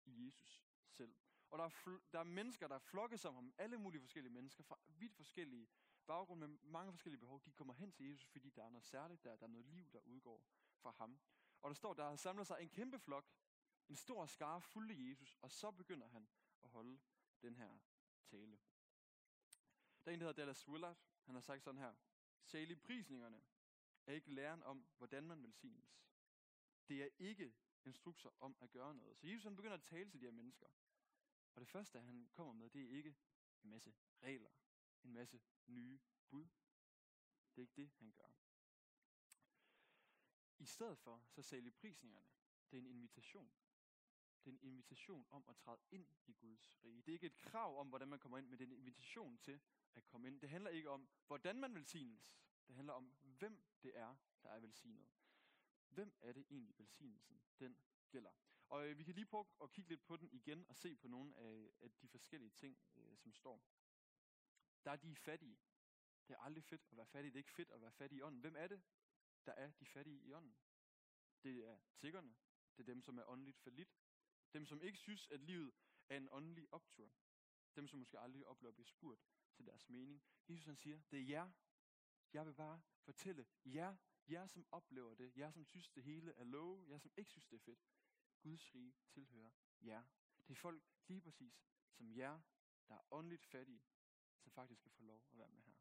i 0.05 0.25
Jesus 0.25 0.68
selv. 0.89 1.15
Og 1.49 1.59
der 1.59 1.65
er, 1.65 1.99
der 2.11 2.19
er 2.19 2.23
mennesker, 2.23 2.67
der 2.67 2.75
er 2.75 2.79
flokket 2.79 3.23
ham. 3.23 3.53
Alle 3.57 3.77
mulige 3.77 4.01
forskellige 4.01 4.33
mennesker 4.33 4.63
fra 4.63 4.79
vidt 4.87 5.15
forskellige 5.15 5.69
baggrunde 6.07 6.47
med 6.47 6.57
mange 6.61 6.91
forskellige 6.91 7.19
behov. 7.19 7.41
De 7.45 7.51
kommer 7.51 7.73
hen 7.73 7.91
til 7.91 8.05
Jesus, 8.05 8.29
fordi 8.29 8.49
der 8.49 8.63
er 8.63 8.69
noget 8.69 8.85
særligt 8.85 9.23
der. 9.23 9.35
Der 9.35 9.43
er 9.43 9.51
noget 9.51 9.65
liv, 9.65 9.91
der 9.91 9.99
udgår 9.99 10.45
fra 10.75 10.91
ham. 10.91 11.19
Og 11.61 11.69
der 11.69 11.73
står, 11.73 11.93
der 11.93 12.09
har 12.09 12.15
samlet 12.15 12.47
sig 12.47 12.57
en 12.61 12.69
kæmpe 12.69 12.99
flok, 12.99 13.31
en 13.89 13.95
stor 13.95 14.25
skare 14.25 14.61
fulde 14.61 15.09
Jesus, 15.09 15.37
og 15.41 15.51
så 15.51 15.71
begynder 15.71 16.07
han 16.07 16.27
at 16.63 16.69
holde 16.69 16.99
den 17.41 17.55
her 17.55 17.79
tale. 18.25 18.59
Der 20.05 20.11
er 20.11 20.13
en, 20.13 20.19
der 20.19 20.25
hedder 20.25 20.41
Dallas 20.41 20.67
Willard. 20.67 20.97
Han 21.25 21.35
har 21.35 21.41
sagt 21.41 21.63
sådan 21.63 21.79
her. 21.79 21.95
Særlig 22.43 22.81
prisningerne 22.81 23.41
er 24.05 24.13
ikke 24.13 24.33
læren 24.33 24.63
om, 24.63 24.85
hvordan 24.97 25.27
man 25.27 25.43
velsignes. 25.43 25.99
Det 26.87 27.03
er 27.03 27.09
ikke 27.17 27.53
instrukser 27.85 28.29
om 28.39 28.57
at 28.61 28.71
gøre 28.71 28.95
noget. 28.95 29.17
Så 29.17 29.27
Jesus 29.27 29.43
han 29.43 29.55
begynder 29.55 29.77
at 29.77 29.83
tale 29.83 30.09
til 30.09 30.19
de 30.21 30.25
her 30.25 30.31
mennesker. 30.31 30.67
Og 31.55 31.61
det 31.61 31.67
første, 31.67 31.99
han 31.99 32.29
kommer 32.31 32.53
med, 32.53 32.69
det 32.69 32.83
er 32.83 32.89
ikke 32.89 33.15
en 33.63 33.69
masse 33.69 33.93
regler, 34.23 34.49
en 35.03 35.13
masse 35.13 35.41
nye 35.67 35.99
bud. 36.29 36.47
Det 37.55 37.57
er 37.57 37.61
ikke 37.61 37.75
det, 37.75 37.89
han 37.97 38.11
gør. 38.11 38.31
I 40.59 40.65
stedet 40.65 40.99
for, 40.99 41.23
så 41.29 41.41
sælger 41.41 41.71
prisningerne. 41.71 42.27
Det 42.71 42.77
er 42.77 42.81
en 42.81 42.87
invitation. 42.87 43.51
Det 44.43 44.49
er 44.49 44.53
en 44.53 44.61
invitation 44.61 45.27
om 45.29 45.45
at 45.49 45.55
træde 45.55 45.79
ind 45.91 46.07
i 46.27 46.33
Guds 46.33 46.71
rige. 46.83 47.01
Det 47.01 47.09
er 47.09 47.13
ikke 47.13 47.25
et 47.25 47.37
krav 47.37 47.79
om, 47.79 47.87
hvordan 47.89 48.07
man 48.07 48.19
kommer 48.19 48.37
ind, 48.37 48.47
men 48.47 48.59
det 48.59 48.65
er 48.65 48.67
en 48.67 48.77
invitation 48.77 49.37
til 49.37 49.59
at 49.93 50.05
komme 50.05 50.27
ind. 50.27 50.41
Det 50.41 50.49
handler 50.49 50.69
ikke 50.69 50.89
om, 50.89 51.07
hvordan 51.27 51.59
man 51.59 51.75
velsignes. 51.75 52.33
Det 52.67 52.75
handler 52.75 52.93
om, 52.93 53.13
hvem 53.21 53.63
det 53.83 53.97
er, 53.97 54.15
der 54.43 54.49
er 54.49 54.59
velsignet. 54.59 55.07
Hvem 55.89 56.13
er 56.21 56.33
det 56.33 56.45
egentlig, 56.49 56.79
velsignelsen 56.79 57.41
den 57.59 57.77
gælder? 58.09 58.31
Og 58.69 58.87
øh, 58.87 58.97
vi 58.97 59.03
kan 59.03 59.15
lige 59.15 59.25
prøve 59.25 59.45
at 59.63 59.71
kigge 59.71 59.89
lidt 59.89 60.05
på 60.05 60.17
den 60.17 60.29
igen 60.31 60.65
og 60.67 60.75
se 60.75 60.95
på 60.95 61.07
nogle 61.07 61.37
af, 61.37 61.71
af 61.79 61.91
de 61.91 62.07
forskellige 62.07 62.51
ting, 62.51 62.77
øh, 62.95 63.17
som 63.17 63.33
står. 63.33 63.63
Der 64.85 64.91
er 64.91 64.95
de 64.95 65.15
fattige. 65.15 65.59
Det 66.27 66.33
er 66.33 66.39
aldrig 66.39 66.63
fedt 66.63 66.87
at 66.91 66.97
være 66.97 67.05
fattig. 67.05 67.33
Det 67.33 67.37
er 67.37 67.43
ikke 67.43 67.51
fedt 67.51 67.71
at 67.71 67.81
være 67.81 67.91
fattig 67.91 68.17
i 68.17 68.21
ånden. 68.21 68.41
Hvem 68.41 68.55
er 68.55 68.67
det, 68.67 68.81
der 69.45 69.51
er 69.51 69.71
de 69.71 69.85
fattige 69.85 70.21
i 70.21 70.33
ånden? 70.33 70.57
Det 71.43 71.67
er 71.67 71.79
tiggerne. 71.95 72.35
Det 72.77 72.83
er 72.83 72.93
dem, 72.93 73.01
som 73.01 73.17
er 73.17 73.29
åndeligt 73.29 73.57
falit. 73.57 73.97
Dem, 74.53 74.65
som 74.65 74.81
ikke 74.81 74.97
synes, 74.97 75.27
at 75.27 75.39
livet 75.39 75.73
er 76.09 76.17
en 76.17 76.29
åndelig 76.31 76.73
optur. 76.73 77.11
Dem, 77.75 77.87
som 77.87 77.99
måske 77.99 78.19
aldrig 78.19 78.45
oplever 78.45 78.69
at 78.69 78.75
blive 78.75 78.87
spurgt 78.87 79.21
til 79.53 79.65
deres 79.65 79.89
mening. 79.89 80.23
Jesus 80.49 80.65
han 80.65 80.75
siger, 80.75 81.01
det 81.11 81.19
er 81.19 81.23
jer. 81.23 81.51
Jeg 82.33 82.45
vil 82.45 82.53
bare 82.53 82.81
fortælle 82.99 83.45
jer, 83.65 83.95
jer 84.31 84.47
som 84.47 84.65
oplever 84.71 85.13
det, 85.13 85.37
jer 85.37 85.51
som 85.51 85.65
synes 85.65 85.89
det 85.89 86.03
hele 86.03 86.33
er 86.33 86.43
lov, 86.43 86.87
jer 86.89 86.97
som 86.97 87.11
ikke 87.17 87.31
synes 87.31 87.47
det 87.47 87.55
er 87.55 87.63
fedt. 87.63 87.79
Guds 88.41 88.75
rige 88.75 88.95
tilhører 89.07 89.51
jer. 89.81 90.03
Det 90.47 90.49
er 90.49 90.55
folk 90.55 90.83
lige 91.07 91.21
præcis 91.21 91.65
som 91.91 92.11
jer, 92.11 92.41
der 92.87 92.95
er 92.95 93.13
åndeligt 93.13 93.45
fattige, 93.45 93.83
som 94.37 94.51
faktisk 94.51 94.79
skal 94.79 94.91
få 94.91 95.03
lov 95.03 95.25
at 95.31 95.37
være 95.37 95.49
med 95.49 95.61
her. 95.61 95.73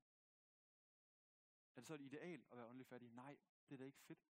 Er 1.75 1.81
det 1.81 1.87
så 1.87 1.95
et 1.95 2.01
ideal 2.01 2.45
at 2.51 2.57
være 2.57 2.67
åndeligt 2.67 2.89
fattig? 2.89 3.11
Nej, 3.11 3.39
det 3.69 3.75
er 3.75 3.79
da 3.79 3.85
ikke 3.85 4.01
fedt. 4.01 4.29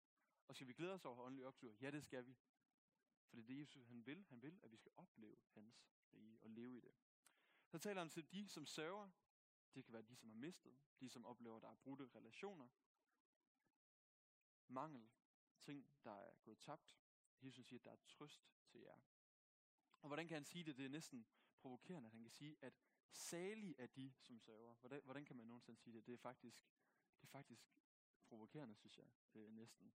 Og 0.49 0.55
skal 0.55 0.69
vi 0.69 0.73
glæde 0.73 0.93
os 0.93 1.05
over 1.05 1.23
åndelig 1.23 1.47
optur? 1.47 1.77
Ja, 1.81 1.91
det 1.91 2.05
skal 2.05 2.27
vi. 2.27 2.37
For 3.29 3.37
det 3.37 3.43
er 3.43 3.47
det, 3.47 3.61
Jesus 3.61 3.85
han 3.87 4.07
vil. 4.07 4.25
Han 4.29 4.43
vil, 4.43 4.61
at 4.63 4.73
vi 4.73 4.77
skal 4.77 4.93
opleve 4.97 5.37
hans 5.49 5.89
rige 6.13 6.43
og 6.43 6.51
leve 6.51 6.77
i 6.77 6.81
det. 6.81 6.93
Så 7.69 7.79
taler 7.79 8.01
han 8.01 8.11
til 8.11 8.33
de, 8.33 8.49
som 8.49 8.67
sørger. 8.67 9.11
Det 9.75 9.85
kan 9.85 9.93
være 9.93 10.03
de, 10.03 10.17
som 10.17 10.29
har 10.29 10.37
mistet. 10.37 10.79
De, 11.01 11.09
som 11.09 11.27
oplever, 11.27 11.57
at 11.57 11.63
der 11.63 11.69
er 11.69 11.75
brudte 11.75 12.09
relationer. 12.15 12.69
Mangel. 14.69 15.09
Ting, 15.61 15.87
der 16.05 16.13
er 16.13 16.35
gået 16.43 16.59
tabt. 16.59 16.97
Jesus 17.43 17.67
siger, 17.67 17.79
at 17.81 17.85
der 17.85 17.91
er 17.91 17.97
trøst 18.07 18.51
til 18.67 18.81
jer. 18.81 19.01
Og 20.03 20.09
hvordan 20.09 20.29
kan 20.29 20.35
han 20.35 20.45
sige 20.45 20.65
det? 20.65 20.77
Det 20.77 20.85
er 20.85 20.89
næsten 20.89 21.27
provokerende, 21.59 22.07
at 22.07 22.13
han 22.13 22.23
kan 22.23 22.31
sige, 22.31 22.57
at 22.61 22.75
salig 23.11 23.75
er 23.79 23.87
de, 23.87 24.13
som 24.21 24.41
sørger. 24.41 24.75
Hvordan, 24.75 25.01
hvordan 25.05 25.25
kan 25.25 25.37
man 25.37 25.47
nogensinde 25.47 25.81
sige 25.81 25.97
det? 25.97 26.07
Det 26.07 26.13
er 26.13 26.19
faktisk, 26.19 26.67
det 27.21 27.27
er 27.27 27.31
faktisk 27.31 27.67
provokerende, 28.25 28.75
synes 28.75 28.99
jeg, 28.99 29.11
øh, 29.35 29.51
næsten. 29.51 29.95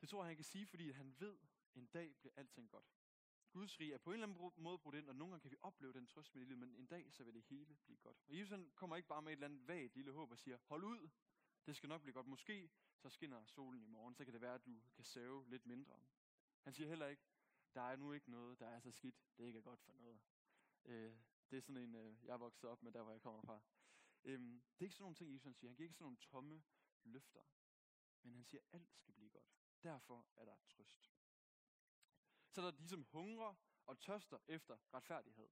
Det 0.00 0.08
tror 0.08 0.22
jeg, 0.22 0.28
han 0.28 0.36
kan 0.36 0.44
sige, 0.44 0.66
fordi 0.66 0.90
han 0.90 1.20
ved, 1.20 1.38
en 1.74 1.86
dag 1.86 2.16
bliver 2.16 2.32
alting 2.36 2.70
godt. 2.70 2.86
Guds 3.52 3.80
rige 3.80 3.94
er 3.94 3.98
på 3.98 4.10
en 4.10 4.14
eller 4.14 4.26
anden 4.26 4.62
måde 4.62 4.78
brudt 4.78 4.94
ind, 4.94 5.08
og 5.08 5.16
nogle 5.16 5.32
gange 5.32 5.42
kan 5.42 5.50
vi 5.50 5.56
opleve 5.60 5.92
den 5.92 6.06
trøst 6.06 6.34
med 6.34 6.42
livet, 6.42 6.58
men 6.58 6.74
en 6.74 6.86
dag 6.86 7.12
så 7.12 7.24
vil 7.24 7.34
det 7.34 7.42
hele 7.42 7.76
blive 7.84 7.98
godt. 7.98 8.22
Og 8.26 8.38
Jesus 8.38 8.50
han 8.50 8.70
kommer 8.74 8.96
ikke 8.96 9.08
bare 9.08 9.22
med 9.22 9.32
et 9.32 9.36
eller 9.36 9.46
andet 9.46 9.68
vagt 9.68 9.96
lille 9.96 10.12
håb 10.12 10.30
og 10.30 10.38
siger, 10.38 10.56
hold 10.56 10.84
ud, 10.84 11.10
det 11.66 11.76
skal 11.76 11.88
nok 11.88 12.02
blive 12.02 12.14
godt. 12.14 12.26
Måske 12.26 12.70
så 12.96 13.08
skinner 13.08 13.44
solen 13.44 13.82
i 13.82 13.86
morgen, 13.86 14.14
så 14.14 14.24
kan 14.24 14.34
det 14.34 14.40
være, 14.40 14.54
at 14.54 14.66
du 14.66 14.80
kan 14.94 15.04
save 15.04 15.48
lidt 15.48 15.66
mindre. 15.66 16.00
Han 16.60 16.72
siger 16.72 16.88
heller 16.88 17.06
ikke, 17.06 17.22
der 17.74 17.80
er 17.80 17.96
nu 17.96 18.12
ikke 18.12 18.30
noget, 18.30 18.60
der 18.60 18.66
er 18.66 18.80
så 18.80 18.90
skidt, 18.90 19.16
det 19.38 19.44
ikke 19.44 19.58
er 19.58 19.62
godt 19.62 19.80
for 19.80 19.92
noget. 19.92 20.20
Øh, 20.84 21.16
det 21.50 21.56
er 21.56 21.60
sådan 21.60 21.76
en, 21.76 21.94
øh, 21.94 22.24
jeg 22.24 22.32
er 22.32 22.38
vokset 22.38 22.70
op 22.70 22.82
med, 22.82 22.92
der 22.92 23.02
hvor 23.02 23.12
jeg 23.12 23.20
kommer 23.22 23.42
fra. 23.42 23.60
Øhm, 24.24 24.62
det 24.74 24.80
er 24.80 24.86
ikke 24.86 24.94
sådan 24.94 25.02
nogle 25.02 25.16
ting, 25.16 25.34
Jesus 25.34 25.56
siger. 25.56 25.70
Han 25.70 25.76
giver 25.76 25.84
ikke 25.84 25.94
sådan 25.94 26.04
nogle 26.04 26.16
tomme 26.16 26.62
løfter. 27.02 27.40
Men 28.22 28.34
han 28.34 28.44
siger, 28.44 28.60
at 28.60 28.80
alt 28.80 28.96
skal 28.96 29.14
blive 29.14 29.30
godt. 29.30 29.56
Derfor 29.82 30.26
er 30.36 30.44
der 30.44 30.56
trøst. 30.68 31.12
Så 32.50 32.60
der 32.60 32.66
er 32.66 32.70
de, 32.70 32.88
som 32.88 33.02
hungrer 33.02 33.54
og 33.86 34.00
tørster 34.00 34.38
efter 34.48 34.78
retfærdighed. 34.94 35.48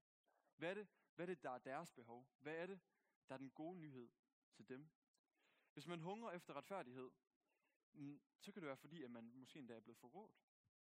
Hvad 0.57 0.71
er 0.71 0.75
det, 0.75 0.89
hvad 1.15 1.25
er 1.25 1.35
det 1.35 1.43
der 1.43 1.51
er 1.51 1.59
deres 1.59 1.93
behov? 1.93 2.29
Hvad 2.39 2.57
er 2.57 2.67
det, 2.67 2.81
der 3.29 3.35
er 3.35 3.39
den 3.39 3.51
gode 3.51 3.79
nyhed 3.79 4.09
til 4.53 4.69
dem? 4.69 4.91
Hvis 5.79 5.87
man 5.87 6.01
hungrer 6.01 6.33
efter 6.33 6.55
retfærdighed, 6.55 7.11
mm, 7.93 8.21
så 8.39 8.53
kan 8.53 8.63
det 8.63 8.67
være 8.67 8.77
fordi, 8.77 9.03
at 9.03 9.11
man 9.11 9.33
måske 9.35 9.59
endda 9.59 9.75
er 9.75 9.81
blevet 9.81 9.99
forrådt. 9.99 10.41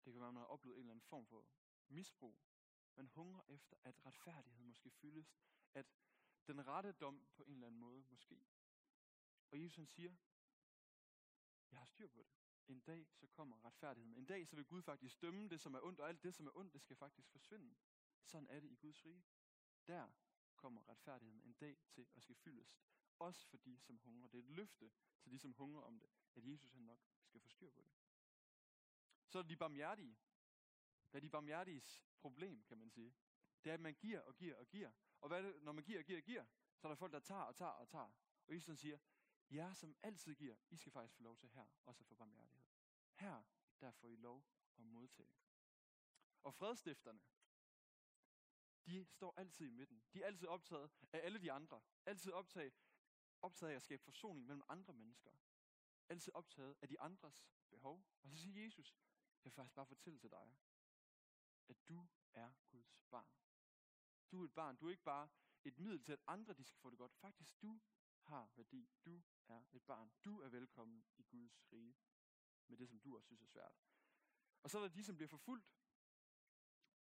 Det 0.05 0.13
kan 0.13 0.21
være, 0.21 0.29
at 0.29 0.35
man 0.35 0.41
har 0.41 0.47
oplevet 0.49 0.77
en 0.77 0.81
eller 0.81 0.93
anden 0.93 1.07
form 1.07 1.27
for 1.27 1.47
misbrug. 1.89 2.39
Man 2.97 3.09
hungrer 3.09 3.43
efter, 3.49 3.77
at 3.85 4.07
retfærdighed 4.07 4.65
måske 4.65 4.91
fyldes. 4.91 5.37
At 5.75 5.87
den 6.47 6.67
rette 6.67 6.93
dom 6.93 7.27
på 7.35 7.43
en 7.43 7.53
eller 7.53 7.67
anden 7.67 7.81
måde 7.81 8.05
måske. 8.11 8.47
Og 9.51 9.63
Jesus 9.63 9.77
han 9.77 9.87
siger, 9.87 10.15
jeg 11.71 11.79
har 11.79 11.87
styr 11.87 12.09
på 12.09 12.23
det. 12.23 12.33
En 12.69 12.81
dag 12.81 13.07
så 13.13 13.27
kommer 13.27 13.65
retfærdigheden. 13.65 14.15
En 14.15 14.27
dag 14.27 14.47
så 14.47 14.57
vil 14.57 14.65
Gud 14.65 14.83
faktisk 14.83 15.23
dømme 15.23 15.49
det, 15.49 15.61
som 15.61 15.75
er 15.75 15.81
ondt, 15.81 16.01
og 16.01 16.09
alt 16.09 16.23
det, 16.23 16.35
som 16.35 16.47
er 16.47 16.57
ondt, 16.57 16.73
det 16.73 16.81
skal 16.81 16.97
faktisk 16.97 17.31
forsvinde. 17.31 17.77
Sådan 18.25 18.49
er 18.49 18.61
det 18.61 18.71
i 18.71 18.75
Guds 18.75 19.07
rige. 19.07 19.25
Der 19.87 20.09
kommer 20.57 20.89
retfærdigheden 20.89 21.41
en 21.41 21.53
dag 21.53 21.79
til 21.91 22.07
at 22.17 22.23
skal 22.23 22.37
fyldes. 22.37 22.81
Også 23.19 23.47
for 23.47 23.57
de, 23.57 23.79
som 23.79 23.99
hungrer. 23.99 24.29
Det 24.29 24.39
er 24.39 24.43
et 24.43 24.51
løfte 24.51 24.93
til 25.21 25.33
de, 25.33 25.39
som 25.39 25.53
hungrer 25.53 25.83
om 25.83 25.99
det, 25.99 26.09
at 26.35 26.47
Jesus 26.47 26.71
han 26.71 26.83
nok 26.83 26.99
skal 27.25 27.41
få 27.41 27.49
styr 27.49 27.71
på 27.71 27.83
det. 27.83 27.93
Så 29.27 29.39
er 29.39 29.43
de 29.43 29.57
barmhjertige. 29.57 30.19
Det 31.13 31.17
er 31.17 31.21
de 31.21 31.31
barmhjertiges 31.31 32.05
problem, 32.19 32.65
kan 32.65 32.79
man 32.79 32.91
sige? 32.91 33.15
Det 33.65 33.71
er, 33.71 33.75
at 33.75 33.81
man 33.81 33.95
giver 33.95 34.21
og 34.21 34.37
giver 34.37 34.57
og 34.57 34.67
giver. 34.67 34.91
Og 35.21 35.29
hvad 35.29 35.39
er 35.39 35.43
det, 35.43 35.63
når 35.63 35.73
man 35.73 35.85
giver 35.85 35.99
og 35.99 36.05
giver 36.05 36.19
og 36.19 36.25
giver, 36.25 36.45
så 36.77 36.89
er 36.89 36.91
der 36.91 36.97
folk, 36.97 37.13
der 37.13 37.21
tager 37.21 37.43
og 37.43 37.57
tager 37.57 37.71
og 37.71 37.89
tager. 37.89 38.11
Og 38.47 38.55
Jesus 38.55 38.79
siger, 38.79 38.99
jer 39.51 39.75
som 39.75 39.97
altid 40.03 40.35
giver, 40.35 40.57
I 40.71 40.77
skal 40.77 40.93
faktisk 40.93 41.15
få 41.15 41.23
lov 41.23 41.37
til 41.37 41.49
her 41.49 41.67
også 41.85 42.03
at 42.03 42.07
få 42.07 42.15
barmhjertighed. 42.15 42.65
Her, 43.15 43.43
der 43.81 43.91
får 43.91 44.09
I 44.09 44.17
lov 44.17 44.45
at 44.79 44.87
modtage. 44.87 45.31
Og 46.43 46.55
fredstifterne, 46.55 47.21
de 48.87 49.05
står 49.05 49.35
altid 49.37 49.67
i 49.67 49.71
midten. 49.71 50.05
De 50.13 50.23
er 50.23 50.27
altid 50.27 50.49
optaget 50.49 50.91
af 51.13 51.21
alle 51.25 51.39
de 51.39 51.53
andre. 51.53 51.83
Altid 52.07 52.33
optaget, 52.33 52.75
optaget 53.47 53.71
af 53.73 53.77
at 53.77 53.83
skabe 53.83 54.03
forsoning 54.03 54.47
mellem 54.47 54.63
andre 54.69 54.93
mennesker. 54.93 55.31
Altid 56.09 56.33
optaget 56.35 56.77
af 56.83 56.89
de 56.89 57.01
andres 57.01 57.49
behov. 57.71 58.05
Og 58.23 58.31
så 58.31 58.37
siger 58.37 58.65
Jesus, 58.65 58.97
jeg 59.45 59.51
vil 59.51 59.53
faktisk 59.53 59.75
bare 59.75 59.87
fortælle 59.87 60.19
til 60.19 60.31
dig, 60.31 60.57
at 61.69 61.77
du 61.89 62.07
er 62.35 62.51
Guds 62.69 63.05
barn. 63.11 63.29
Du 64.31 64.41
er 64.41 64.45
et 64.45 64.55
barn. 64.55 64.77
Du 64.77 64.87
er 64.87 64.91
ikke 64.91 65.03
bare 65.03 65.29
et 65.65 65.79
middel 65.79 66.03
til, 66.03 66.13
at 66.13 66.21
andre 66.27 66.55
de 66.55 66.65
skal 66.65 66.81
få 66.81 66.91
det 66.91 66.99
godt. 66.99 67.15
Faktisk, 67.15 67.63
du 67.63 67.81
har 68.23 68.51
værdi. 68.57 68.89
Du 69.05 69.23
er 69.49 69.63
et 69.73 69.83
barn. 69.83 70.13
Du 70.25 70.41
er 70.41 70.49
velkommen 70.49 71.05
i 71.19 71.23
Guds 71.23 71.73
rige 71.73 71.97
med 72.67 72.79
det, 72.79 72.89
som 72.89 73.01
du 73.01 73.17
også 73.17 73.27
synes 73.27 73.43
er 73.43 73.47
svært. 73.47 73.83
Og 74.63 74.71
så 74.71 74.79
er 74.79 74.83
der 74.83 74.89
de, 74.89 75.05
som 75.05 75.17
bliver 75.17 75.29
forfulgt. 75.29 75.73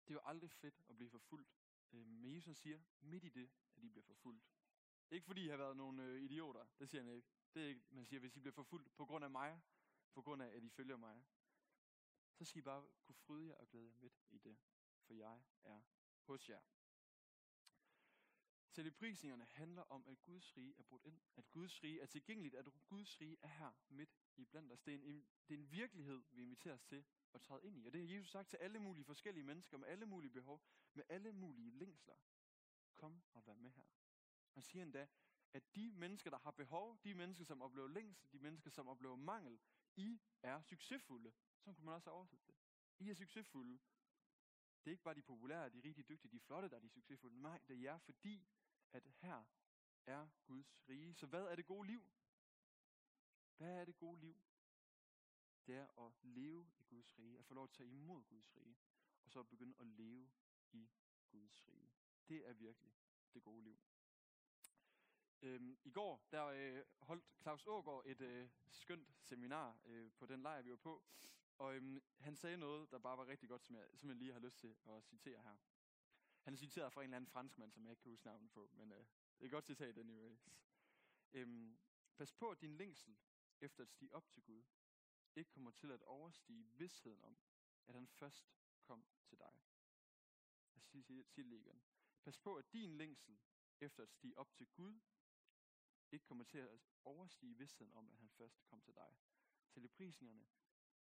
Det 0.05 0.11
er 0.11 0.15
jo 0.15 0.21
aldrig 0.25 0.51
fedt 0.51 0.83
at 0.89 0.97
blive 0.97 1.11
forfulgt. 1.11 1.57
Øh, 1.93 2.07
men 2.07 2.35
Jesus 2.35 2.59
siger, 2.59 2.83
midt 3.01 3.25
i 3.25 3.29
det, 3.29 3.51
at 3.77 3.83
de 3.83 3.91
bliver 3.91 4.05
forfulgt. 4.05 4.51
Ikke 5.11 5.27
fordi 5.27 5.45
I 5.45 5.49
har 5.49 5.57
været 5.57 5.77
nogle 5.77 6.05
øh, 6.05 6.23
idioter, 6.23 6.67
det 6.79 6.89
siger 6.89 7.03
han 7.03 7.13
ikke. 7.13 7.29
Det 7.55 7.63
er 7.63 7.67
ikke, 7.67 7.83
man 7.91 8.05
siger, 8.05 8.21
hvis 8.21 8.37
I 8.37 8.41
bliver 8.41 8.53
forfulgt 8.53 8.97
på 8.97 9.05
grund 9.07 9.25
af 9.25 9.31
mig, 9.31 9.63
på 10.13 10.23
grund 10.23 10.43
af, 10.43 10.57
at 10.57 10.63
I 10.63 10.69
følger 10.69 10.97
mig, 10.97 11.25
så 12.33 12.45
skal 12.45 12.59
I 12.59 12.63
bare 12.63 12.87
kunne 13.03 13.15
fryde 13.15 13.49
jer 13.49 13.55
og 13.55 13.69
glæde 13.69 13.87
jer 13.87 13.95
midt 13.95 14.21
i 14.31 14.39
det, 14.39 14.57
for 15.07 15.15
jeg 15.15 15.43
er 15.65 15.83
hos 16.23 16.49
jer. 16.49 16.61
Celebrisningerne 18.75 19.45
handler 19.45 19.83
om, 19.83 20.07
at 20.07 20.23
Guds 20.23 20.57
rige 20.57 20.75
er 20.79 20.83
brudt 20.83 21.05
ind. 21.05 21.21
At 21.37 21.51
Guds 21.51 21.83
rige 21.83 22.01
er 22.01 22.07
tilgængeligt. 22.07 22.55
At 22.55 22.67
Guds 22.87 23.21
rige 23.21 23.37
er 23.43 23.49
her 23.49 23.73
midt 23.89 24.11
i 24.37 24.45
blandt 24.45 24.73
os. 24.73 24.81
Det 24.81 24.95
er 24.95 24.99
en, 24.99 25.27
det 25.49 25.55
er 25.55 25.59
en 25.59 25.71
virkelighed, 25.71 26.23
vi 26.31 26.43
inviteres 26.43 26.83
til 26.83 27.05
at 27.35 27.41
træde 27.41 27.67
ind 27.67 27.79
i. 27.79 27.87
Og 27.87 27.93
det 27.93 28.01
har 28.01 28.15
Jesus 28.15 28.31
sagt 28.31 28.49
til 28.49 28.57
alle 28.57 28.79
mulige 28.79 29.05
forskellige 29.05 29.45
mennesker, 29.45 29.77
med 29.79 29.89
alle 29.89 30.07
mulige 30.07 30.31
behov, 30.31 30.63
med 30.95 31.05
alle 31.09 31.33
mulige 31.33 31.71
længsler. 31.71 32.15
Kom 32.97 33.23
og 33.33 33.47
vær 33.47 33.57
med 33.57 33.71
her. 33.71 33.85
Han 34.55 34.63
siger 34.63 34.83
endda, 34.83 35.07
at 35.53 35.75
de 35.75 35.93
mennesker, 35.93 36.31
der 36.31 36.39
har 36.39 36.51
behov, 36.51 36.99
de 37.05 37.15
mennesker, 37.15 37.45
som 37.45 37.63
oplever 37.63 37.89
længsel, 37.89 38.33
de 38.33 38.39
mennesker, 38.39 38.71
som 38.71 38.89
oplever 38.89 39.17
mangel, 39.17 39.59
I 39.97 40.21
er 40.43 40.63
succesfulde. 40.63 41.33
Så 41.61 41.73
kunne 41.73 41.85
man 41.85 41.95
også 41.95 42.11
oversætte 42.11 42.45
det. 42.47 42.55
I 42.99 43.11
er 43.11 43.15
succesfulde. 43.15 43.79
Det 44.85 44.91
er 44.91 44.93
ikke 44.93 45.03
bare 45.03 45.15
de 45.15 45.23
populære, 45.23 45.69
de 45.69 45.81
rigtig 45.81 46.09
dygtige, 46.09 46.33
de 46.33 46.41
flotte, 46.41 46.69
der 46.69 46.77
er 46.77 46.81
de 46.81 46.89
succesfulde. 46.89 47.43
Nej, 47.43 47.61
det 47.69 47.77
er 47.77 47.81
jer, 47.81 47.99
fordi 47.99 48.47
at 48.93 49.07
her 49.07 49.45
er 50.07 50.29
Guds 50.47 50.89
rige. 50.89 51.15
Så 51.15 51.27
hvad 51.27 51.45
er 51.45 51.57
det 51.57 51.67
gode 51.67 51.87
liv? 51.87 52.03
Hvad 53.57 53.81
er 53.81 53.85
det 53.85 53.97
gode 53.97 54.21
liv? 54.21 54.43
Det 55.67 55.77
er 55.77 56.07
at 56.07 56.13
leve 56.23 56.71
i 56.79 56.83
Guds 56.83 57.19
rige, 57.19 57.39
at 57.39 57.45
få 57.45 57.55
lov 57.55 57.65
at 57.65 57.71
tage 57.71 57.89
imod 57.89 58.25
Guds 58.25 58.57
rige, 58.57 58.77
og 59.25 59.31
så 59.31 59.43
begynde 59.43 59.75
at 59.79 59.87
leve 59.87 60.31
i 60.73 60.89
Guds 61.29 61.69
rige. 61.69 61.93
Det 62.29 62.49
er 62.49 62.53
virkelig 62.53 62.93
det 63.35 63.43
gode 63.43 63.65
liv. 63.65 63.79
Øhm, 65.45 65.79
I 65.85 65.91
går 65.91 66.29
der 66.33 66.45
øh, 66.45 66.85
holdt 66.99 67.25
Claus 67.43 67.67
Ågaard 67.67 68.03
et 68.07 68.21
øh, 68.21 68.49
skønt 68.71 69.15
seminar 69.21 69.79
øh, 69.85 70.13
på 70.13 70.27
den 70.27 70.43
lejr, 70.43 70.63
vi 70.63 70.71
var 70.71 70.77
på, 70.77 71.05
og 71.59 71.75
øhm, 71.77 72.03
han 72.19 72.37
sagde 72.37 72.57
noget, 72.57 72.91
der 72.91 72.99
bare 72.99 73.19
var 73.19 73.27
rigtig 73.27 73.49
godt, 73.49 73.65
som 73.65 73.77
jeg 73.77 73.87
simpelthen 73.91 74.19
lige 74.19 74.33
har 74.33 74.41
lyst 74.41 74.59
til 74.59 74.77
at 74.87 75.05
citere 75.05 75.43
her. 75.43 75.57
Han 76.43 76.57
citerede 76.57 76.91
fra 76.91 77.01
en 77.01 77.05
eller 77.05 77.17
anden 77.17 77.31
franskmand, 77.31 77.73
som 77.73 77.85
jeg 77.85 77.91
ikke 77.91 78.03
kan 78.03 78.11
huske 78.11 78.27
navnet 78.27 78.51
på, 78.51 78.71
men 78.73 78.93
øh, 78.93 78.99
det 78.99 79.41
er 79.41 79.45
et 79.45 79.51
godt 79.51 79.67
citat 79.67 79.99
anyways. 79.99 80.49
Øhm, 81.33 81.79
Pas 82.17 82.33
på, 82.33 82.51
at 82.51 82.61
din 82.61 82.77
længsel 82.77 83.17
efter 83.61 83.83
at 83.83 83.89
stige 83.89 84.15
op 84.15 84.31
til 84.31 84.43
Gud, 84.43 84.63
ikke 85.37 85.51
kommer 85.51 85.71
til 85.71 85.91
at 85.91 86.03
overstige 86.03 86.65
vidsheden 86.65 87.23
om, 87.23 87.39
at 87.87 87.95
han 87.95 88.07
først 88.07 88.55
kom 88.83 89.07
til 89.25 89.39
dig. 89.39 89.59
Jeg 90.75 90.83
siger, 90.83 91.03
det 91.03 91.37
det 91.37 91.53
igen. 91.53 91.83
Pas 92.23 92.39
på, 92.39 92.57
at 92.57 92.73
din 92.73 92.97
længsel 92.97 93.39
efter 93.81 94.03
at 94.03 94.11
stige 94.11 94.39
op 94.39 94.53
til 94.55 94.67
Gud, 94.67 95.01
ikke 96.13 96.25
kommer 96.25 96.45
til 96.45 96.59
at 96.59 96.81
overstige 97.05 97.57
vidstheden 97.57 97.93
om, 97.93 98.09
at 98.11 98.17
han 98.17 98.29
først 98.29 98.65
kom 98.65 98.81
til 98.81 98.95
dig. 98.95 99.17
Teleprisningerne, 99.71 100.47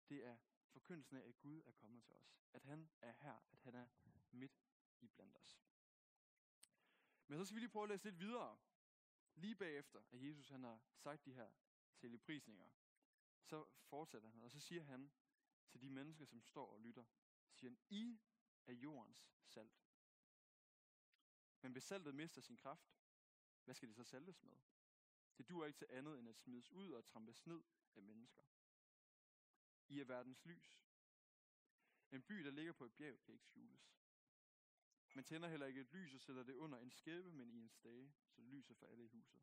det 0.08 0.24
er 0.24 0.36
forkyndelsen 0.68 1.16
af, 1.16 1.28
at 1.28 1.38
Gud 1.38 1.62
er 1.66 1.72
kommet 1.72 2.04
til 2.04 2.16
os. 2.16 2.40
At 2.52 2.64
han 2.64 2.90
er 3.00 3.12
her, 3.12 3.40
at 3.50 3.58
han 3.60 3.74
er 3.74 3.86
midt 4.30 4.60
i 5.00 5.08
blandt 5.08 5.36
os. 5.36 5.60
Men 7.26 7.38
så 7.38 7.44
skal 7.44 7.54
vi 7.54 7.60
lige 7.60 7.70
prøve 7.70 7.82
at 7.82 7.88
læse 7.88 8.04
lidt 8.04 8.18
videre. 8.18 8.58
Lige 9.34 9.56
bagefter, 9.56 10.02
at 10.10 10.22
Jesus 10.22 10.48
han 10.48 10.64
har 10.64 10.80
sagt 10.94 11.24
de 11.24 11.34
her 11.34 11.52
teleprisninger, 11.98 12.68
så 13.42 13.66
fortsætter 13.80 14.28
han, 14.28 14.42
og 14.42 14.50
så 14.50 14.60
siger 14.60 14.82
han 14.82 15.12
til 15.68 15.80
de 15.80 15.90
mennesker, 15.90 16.24
som 16.24 16.42
står 16.42 16.72
og 16.72 16.80
lytter, 16.80 17.04
siger 17.52 17.70
han, 17.70 17.78
I 17.88 18.20
er 18.66 18.72
jordens 18.72 19.28
salt. 19.44 19.84
Men 21.60 21.72
hvis 21.72 21.84
saltet 21.84 22.14
mister 22.14 22.40
sin 22.40 22.56
kraft, 22.56 22.94
hvad 23.64 23.74
skal 23.74 23.88
det 23.88 23.96
så 23.96 24.04
saltes 24.04 24.42
med? 24.42 24.56
Det 25.38 25.48
duer 25.48 25.66
ikke 25.66 25.78
til 25.78 25.88
andet 25.90 26.18
end 26.18 26.28
at 26.28 26.36
smides 26.36 26.70
ud 26.72 26.90
og 26.90 27.04
trampes 27.04 27.46
ned 27.46 27.62
af 27.94 28.02
mennesker. 28.02 28.42
I 29.88 30.00
er 30.00 30.04
verdens 30.04 30.44
lys. 30.44 30.80
En 32.12 32.22
by, 32.22 32.34
der 32.34 32.50
ligger 32.50 32.72
på 32.72 32.84
et 32.84 32.92
bjerg, 32.92 33.20
kan 33.20 33.34
ikke 33.34 33.44
skjules. 33.44 33.94
Man 35.14 35.24
tænder 35.24 35.48
heller 35.48 35.66
ikke 35.66 35.80
et 35.80 35.92
lys 35.92 36.14
og 36.14 36.20
sætter 36.20 36.42
det 36.42 36.54
under 36.54 36.78
en 36.78 36.90
skæbe, 36.90 37.32
men 37.32 37.50
i 37.50 37.58
en 37.58 37.68
stage, 37.68 38.14
så 38.26 38.42
det 38.42 38.44
lyser 38.44 38.74
for 38.74 38.86
alle 38.86 39.04
i 39.04 39.08
huset. 39.08 39.42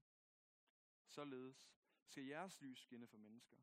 Således 1.07 1.71
skal 2.05 2.23
jeres 2.23 2.61
lys 2.61 2.79
skinne 2.79 3.07
for 3.07 3.17
mennesker, 3.17 3.57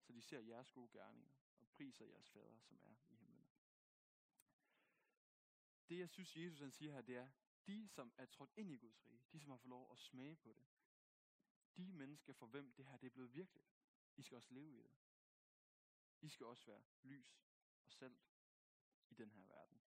så 0.00 0.12
de 0.12 0.22
ser 0.22 0.40
jeres 0.40 0.70
gode 0.70 0.88
gerninger 0.92 1.30
og 1.60 1.68
priser 1.68 2.04
jeres 2.04 2.30
fader, 2.30 2.58
som 2.58 2.78
er 2.82 2.94
i 3.08 3.14
himlen. 3.14 3.48
Det, 5.88 5.98
jeg 5.98 6.10
synes, 6.10 6.36
Jesus 6.36 6.60
han 6.60 6.72
siger 6.72 6.92
her, 6.92 7.02
det 7.02 7.16
er, 7.16 7.28
de, 7.66 7.88
som 7.88 8.12
er 8.16 8.26
trådt 8.26 8.52
ind 8.56 8.72
i 8.72 8.76
Guds 8.76 9.06
rige, 9.06 9.22
de, 9.32 9.40
som 9.40 9.50
har 9.50 9.56
fået 9.56 9.68
lov 9.68 9.92
at 9.92 9.98
smage 9.98 10.36
på 10.36 10.52
det, 10.52 10.66
de 11.76 11.92
mennesker, 11.92 12.32
for 12.32 12.46
hvem 12.46 12.72
det 12.72 12.86
her 12.86 12.96
det 12.96 13.06
er 13.06 13.10
blevet 13.10 13.34
virkeligt, 13.34 13.66
I 14.16 14.22
skal 14.22 14.36
også 14.36 14.54
leve 14.54 14.78
i 14.78 14.82
det. 14.82 14.92
I 16.20 16.28
skal 16.28 16.46
også 16.46 16.66
være 16.66 16.82
lys 17.02 17.46
og 17.84 17.92
salt 17.92 18.28
i 19.10 19.14
den 19.14 19.30
her 19.30 19.42
verden. 19.42 19.80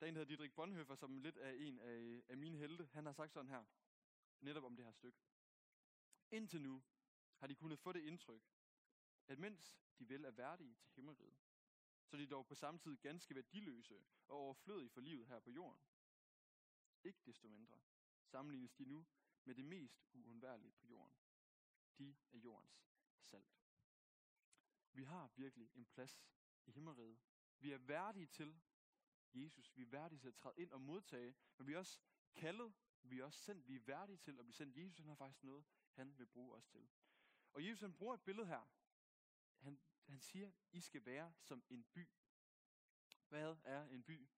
Der 0.00 0.06
er 0.06 0.08
en, 0.08 0.14
der 0.14 0.20
hedder 0.20 0.36
Didrik 0.36 0.54
Bonhoeffer, 0.54 0.94
som 0.94 1.18
lidt 1.18 1.36
er 1.36 1.50
en 1.50 1.78
af, 1.78 2.22
af 2.28 2.36
mine 2.36 2.58
helte. 2.58 2.88
Han 2.92 3.06
har 3.06 3.12
sagt 3.12 3.32
sådan 3.32 3.50
her, 3.50 3.64
netop 4.40 4.64
om 4.64 4.76
det 4.76 4.84
her 4.84 4.92
stykke. 4.92 5.18
Indtil 6.30 6.62
nu 6.62 6.82
har 7.36 7.46
de 7.46 7.54
kunnet 7.54 7.78
få 7.78 7.92
det 7.92 8.00
indtryk, 8.00 8.42
at 9.26 9.38
mens 9.38 9.80
de 9.98 10.08
vel 10.08 10.24
er 10.24 10.30
værdige 10.30 10.74
til 10.74 10.92
himmeriget, 10.94 11.36
så 12.04 12.16
er 12.16 12.20
de 12.20 12.26
dog 12.26 12.46
på 12.46 12.54
samme 12.54 12.80
tid 12.80 12.96
ganske 12.96 13.34
værdiløse 13.34 14.04
og 14.28 14.36
overflødige 14.36 14.90
for 14.90 15.00
livet 15.00 15.26
her 15.26 15.40
på 15.40 15.50
jorden. 15.50 15.80
Ikke 17.04 17.20
desto 17.26 17.48
mindre 17.48 17.80
sammenlignes 18.24 18.72
de 18.72 18.84
nu 18.84 19.06
med 19.44 19.54
det 19.54 19.64
mest 19.64 20.06
uundværlige 20.12 20.72
på 20.72 20.86
jorden. 20.86 21.16
De 21.98 22.16
er 22.32 22.38
jordens 22.38 22.88
salt. 23.20 23.58
Vi 24.92 25.02
har 25.02 25.30
virkelig 25.36 25.70
en 25.74 25.86
plads 25.86 26.24
i 26.66 26.70
himmeriget. 26.70 27.18
Vi 27.58 27.72
er 27.72 27.78
værdige 27.78 28.26
til 28.26 28.60
Jesus. 29.34 29.76
Vi 29.76 29.82
er 29.82 29.86
værdige 29.86 30.18
til 30.18 30.28
at 30.28 30.34
træde 30.34 30.54
ind 30.58 30.72
og 30.72 30.80
modtage, 30.80 31.36
men 31.56 31.66
vi 31.66 31.72
er 31.72 31.78
også 31.78 32.00
kaldet, 32.34 32.74
vi 33.02 33.18
er 33.18 33.24
også 33.24 33.38
sendt, 33.38 33.68
vi 33.68 33.76
er 33.76 33.80
værdige 33.80 34.16
til 34.16 34.38
at 34.38 34.44
blive 34.44 34.54
sendt. 34.54 34.76
Jesus 34.76 34.98
han 34.98 35.08
har 35.08 35.14
faktisk 35.14 35.42
noget, 35.42 35.64
han 35.92 36.18
vil 36.18 36.26
bruge 36.26 36.56
os 36.56 36.66
til. 36.66 36.88
Og 37.52 37.66
Jesus 37.66 37.80
han 37.80 37.94
bruger 37.94 38.14
et 38.14 38.22
billede 38.22 38.46
her. 38.46 38.66
Han, 39.58 39.80
han 40.06 40.20
siger, 40.20 40.52
I 40.72 40.80
skal 40.80 41.04
være 41.04 41.32
som 41.40 41.64
en 41.70 41.84
by. 41.84 42.08
Hvad 43.28 43.56
er 43.64 43.84
en 43.84 44.02
by? 44.02 44.28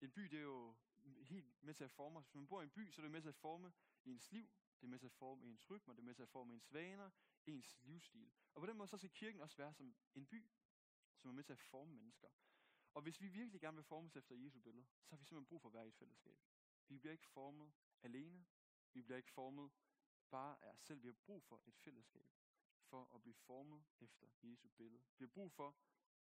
En 0.00 0.12
by, 0.12 0.22
det 0.22 0.38
er 0.38 0.42
jo 0.42 0.76
helt 1.22 1.62
med 1.62 1.74
til 1.74 1.84
at 1.84 1.90
forme 1.90 2.18
os. 2.18 2.26
Hvis 2.26 2.34
man 2.34 2.46
bor 2.46 2.60
i 2.60 2.64
en 2.64 2.70
by, 2.70 2.90
så 2.90 3.00
er 3.00 3.04
det 3.04 3.10
med 3.10 3.22
til 3.22 3.28
at 3.28 3.34
forme 3.34 3.72
ens 4.04 4.32
liv, 4.32 4.50
det 4.80 4.86
er 4.86 4.90
med 4.90 4.98
til 4.98 5.06
at 5.06 5.12
forme 5.12 5.46
ens 5.46 5.70
rytmer, 5.70 5.94
det 5.94 6.00
er 6.00 6.04
med 6.04 6.14
til 6.14 6.22
at 6.22 6.28
forme 6.28 6.54
ens 6.54 6.72
vaner, 6.72 7.10
ens 7.46 7.78
livsstil. 7.82 8.32
Og 8.54 8.60
på 8.60 8.66
den 8.66 8.76
måde 8.76 8.88
så 8.88 8.98
skal 8.98 9.10
kirken 9.10 9.40
også 9.40 9.56
være 9.56 9.74
som 9.74 9.94
en 10.14 10.26
by, 10.26 10.50
som 11.16 11.30
er 11.30 11.34
med 11.34 11.44
til 11.44 11.52
at 11.52 11.58
forme 11.58 11.94
mennesker. 11.94 12.28
Og 12.94 13.02
hvis 13.02 13.20
vi 13.20 13.28
virkelig 13.28 13.60
gerne 13.60 13.76
vil 13.76 13.84
formes 13.84 14.16
efter 14.16 14.34
Jesu 14.34 14.60
billede, 14.60 14.86
så 15.04 15.10
har 15.10 15.16
vi 15.16 15.24
simpelthen 15.24 15.48
brug 15.48 15.60
for 15.62 15.68
at 15.68 15.74
være 15.74 15.84
i 15.84 15.88
et 15.88 15.94
fællesskab. 15.94 16.38
Vi 16.88 16.98
bliver 16.98 17.12
ikke 17.12 17.26
formet 17.26 17.72
alene. 18.02 18.46
Vi 18.92 19.02
bliver 19.02 19.16
ikke 19.16 19.30
formet 19.30 19.70
bare 20.30 20.64
af 20.64 20.70
os 20.70 20.80
selv. 20.80 21.02
Vi 21.02 21.08
har 21.08 21.12
brug 21.12 21.44
for 21.44 21.62
et 21.66 21.76
fællesskab 21.76 22.26
for 22.92 23.14
at 23.14 23.22
blive 23.22 23.34
formet 23.34 23.84
efter 24.00 24.26
Jesu 24.42 24.68
billede. 24.68 25.02
Vi 25.18 25.24
har 25.24 25.28
brug 25.28 25.52
for 25.52 25.76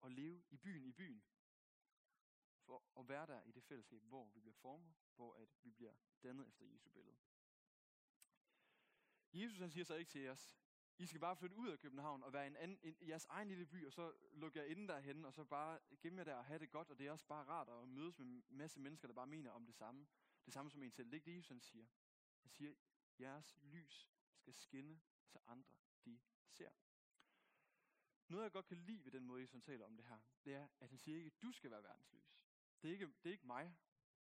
at 0.04 0.12
leve 0.12 0.43
i 0.49 0.58
byen 0.58 0.86
i 0.86 0.91
byen. 0.91 1.23
For 2.65 2.99
at 2.99 3.10
være 3.10 3.25
der 3.25 3.43
i 3.43 3.51
det 3.51 3.63
fællesskab, 3.63 4.01
hvor 4.01 4.30
vi 4.30 4.39
bliver 4.39 4.54
formet, 4.54 4.95
hvor 5.15 5.34
at 5.34 5.49
vi 5.63 5.71
bliver 5.71 5.93
dannet 6.23 6.47
efter 6.47 6.65
Jesu 6.65 6.89
billede. 6.89 7.17
Jesus 9.36 9.60
han 9.60 9.71
siger 9.71 9.84
så 9.84 9.95
ikke 9.95 10.10
til 10.10 10.30
os, 10.30 10.58
I 10.98 11.06
skal 11.06 11.19
bare 11.19 11.36
flytte 11.36 11.56
ud 11.56 11.69
af 11.69 11.80
København 11.80 12.24
og 12.24 12.34
være 12.34 12.48
en 12.48 12.56
anden, 12.56 12.80
en, 12.84 12.98
jeres 13.08 13.26
egen 13.26 13.48
lille 13.48 13.65
by, 13.65 13.86
og 13.86 13.93
så 13.93 14.13
lukke 14.34 14.60
jer 14.60 14.65
inde 14.65 14.88
derhen, 14.88 15.26
og 15.26 15.34
så 15.34 15.43
bare 15.43 15.80
gemme 16.02 16.17
jer 16.17 16.24
der 16.24 16.36
og 16.36 16.45
have 16.45 16.60
det 16.60 16.71
godt, 16.71 16.89
og 16.89 17.00
det 17.00 17.08
er 17.08 17.12
også 17.12 17.26
bare 17.26 17.45
rart 17.45 17.69
at 17.69 17.88
mødes 17.88 18.19
med 18.19 18.28
en 18.28 18.43
masse 18.50 18.80
mennesker, 18.80 19.08
der 19.08 19.15
bare 19.15 19.28
mener 19.28 19.52
om 19.52 19.65
det 19.65 19.76
samme. 19.76 20.08
Det 20.45 20.54
samme 20.54 20.71
som 20.71 20.84
en 20.84 20.91
selv. 20.91 21.06
Det 21.06 21.13
er 21.13 21.15
ikke 21.15 21.32
det, 21.32 21.38
Jesus 21.38 21.50
han 21.50 21.62
siger. 21.62 21.86
Han 22.41 22.50
siger, 22.50 22.74
jeres 23.19 23.58
lys 23.62 24.12
skal 24.36 24.54
skinne, 24.54 25.00
så 25.26 25.39
andre 25.48 25.76
de 26.06 26.19
ser. 26.48 26.71
Noget, 28.28 28.43
jeg 28.43 28.52
godt 28.52 28.65
kan 28.65 28.78
lide 28.78 29.06
ved 29.06 29.12
den 29.12 29.26
måde, 29.26 29.41
Jesus 29.41 29.63
taler 29.63 29.86
om 29.86 29.95
det 29.98 30.06
her, 30.06 30.19
det 30.45 30.54
er, 30.54 30.67
at 30.80 30.89
han 30.89 31.00
siger 31.00 31.17
ikke, 31.17 31.28
at 31.28 31.41
du 31.41 31.52
skal 31.52 31.71
være 31.71 31.84
verdens 31.84 32.13
lys. 32.13 32.38
Det 32.82 32.88
er 32.88 32.93
ikke, 32.93 33.06
det 33.06 33.30
er 33.30 33.32
ikke 33.32 33.48
mig, 33.48 33.76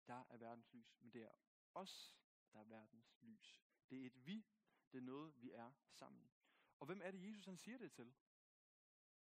der 0.07 0.23
er 0.29 0.37
verdens 0.37 0.73
lys, 0.73 0.97
men 0.99 1.13
det 1.13 1.23
er 1.23 1.31
os, 1.73 2.17
der 2.53 2.59
er 2.59 2.63
verdens 2.63 3.17
lys. 3.21 3.63
Det 3.89 4.01
er 4.01 4.05
et 4.05 4.25
vi, 4.25 4.45
det 4.93 4.99
er 4.99 5.03
noget, 5.03 5.41
vi 5.41 5.51
er 5.51 5.71
sammen. 5.89 6.31
Og 6.79 6.85
hvem 6.85 7.01
er 7.03 7.11
det, 7.11 7.27
Jesus 7.27 7.45
han 7.45 7.57
siger 7.57 7.77
det 7.77 7.91
til? 7.91 8.13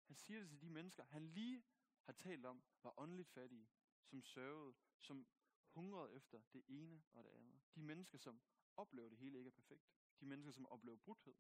Han 0.06 0.16
siger 0.16 0.40
det 0.40 0.50
til 0.50 0.62
de 0.62 0.70
mennesker, 0.70 1.04
han 1.04 1.28
lige 1.28 1.64
har 2.04 2.14
talt 2.14 2.46
om, 2.46 2.64
var 2.84 3.00
åndeligt 3.00 3.30
fattige, 3.30 3.70
som 4.04 4.22
sørgede, 4.22 4.76
som 4.98 5.28
hungrede 5.74 6.14
efter 6.14 6.42
det 6.54 6.64
ene 6.68 7.04
og 7.14 7.24
det 7.24 7.30
andet. 7.30 7.62
De 7.76 7.82
mennesker, 7.82 8.18
som 8.18 8.42
oplever, 8.78 9.10
det 9.10 9.18
hele 9.18 9.38
ikke 9.38 9.48
er 9.48 9.52
perfekt. 9.52 9.90
De 10.20 10.26
mennesker, 10.26 10.52
som 10.52 10.66
oplever 10.66 10.98
brudhed. 10.98 11.36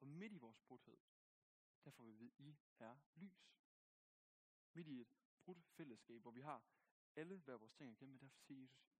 Og 0.00 0.08
midt 0.08 0.32
i 0.32 0.36
vores 0.36 0.60
brudhed, 0.60 0.98
der 1.84 1.90
får 1.90 2.04
vi 2.04 2.10
at 2.10 2.18
vide, 2.18 2.32
I 2.38 2.56
er 2.78 2.96
lys. 3.14 3.56
Midt 4.72 4.88
i 4.88 5.00
et 5.00 5.14
brudt 5.44 5.64
fællesskab, 5.64 6.22
hvor 6.22 6.30
vi 6.30 6.40
har 6.40 6.64
alle 7.16 7.38
hver 7.38 7.56
vores 7.56 7.72
ting 7.72 7.90
at 7.90 7.96
kæmpe, 7.96 8.18
derfor 8.18 8.38
siger 8.38 8.60
Jesus, 8.60 8.90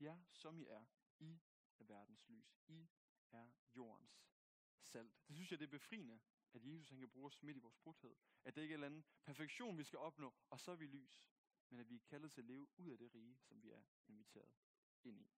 ja, 0.00 0.18
som 0.32 0.58
I 0.58 0.66
er, 0.66 0.86
I 1.18 1.40
er 1.78 1.84
verdens 1.84 2.28
lys. 2.28 2.60
I 2.68 2.88
er 3.32 3.50
jordens 3.76 4.26
salt. 4.82 5.28
Det 5.28 5.36
synes 5.36 5.50
jeg, 5.50 5.58
det 5.58 5.66
er 5.66 5.70
befriende, 5.70 6.20
at 6.52 6.64
Jesus 6.64 6.88
han 6.88 6.98
kan 6.98 7.08
bruge 7.08 7.26
os 7.26 7.42
midt 7.42 7.56
i 7.56 7.60
vores 7.60 7.76
brudhed. 7.76 8.16
At 8.44 8.56
det 8.56 8.62
ikke 8.62 8.72
er 8.72 8.78
en 8.78 8.84
eller 8.84 8.86
anden 8.86 9.04
perfektion, 9.24 9.78
vi 9.78 9.84
skal 9.84 9.98
opnå, 9.98 10.34
og 10.50 10.60
så 10.60 10.70
er 10.70 10.76
vi 10.76 10.86
lys. 10.86 11.26
Men 11.68 11.80
at 11.80 11.90
vi 11.90 11.94
er 11.94 12.00
kaldet 12.00 12.32
til 12.32 12.40
at 12.40 12.44
leve 12.44 12.68
ud 12.78 12.90
af 12.90 12.98
det 12.98 13.14
rige, 13.14 13.38
som 13.40 13.62
vi 13.62 13.70
er 13.70 13.82
inviteret 14.08 14.52
ind 15.04 15.20
i. 15.20 15.30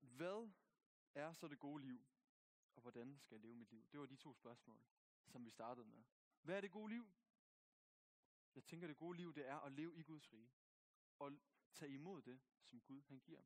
Hvad 0.00 0.50
er 1.14 1.32
så 1.32 1.48
det 1.48 1.58
gode 1.58 1.82
liv? 1.82 2.06
Og 2.74 2.82
hvordan 2.82 3.18
skal 3.18 3.34
jeg 3.34 3.40
leve 3.40 3.54
mit 3.54 3.70
liv? 3.70 3.86
Det 3.92 4.00
var 4.00 4.06
de 4.06 4.16
to 4.16 4.34
spørgsmål, 4.34 4.82
som 5.26 5.44
vi 5.44 5.50
startede 5.50 5.86
med. 5.86 6.04
Hvad 6.42 6.56
er 6.56 6.60
det 6.60 6.70
gode 6.70 6.92
liv? 6.92 7.12
Jeg 8.54 8.64
tænker, 8.64 8.86
det 8.86 8.96
gode 8.96 9.16
liv, 9.16 9.34
det 9.34 9.48
er 9.48 9.60
at 9.60 9.72
leve 9.72 9.96
i 9.96 10.02
Guds 10.02 10.32
rige. 10.32 10.52
Og 11.18 11.32
tage 11.72 11.92
imod 11.92 12.22
det, 12.22 12.40
som 12.62 12.80
Gud 12.80 13.02
han 13.02 13.20
giver. 13.20 13.42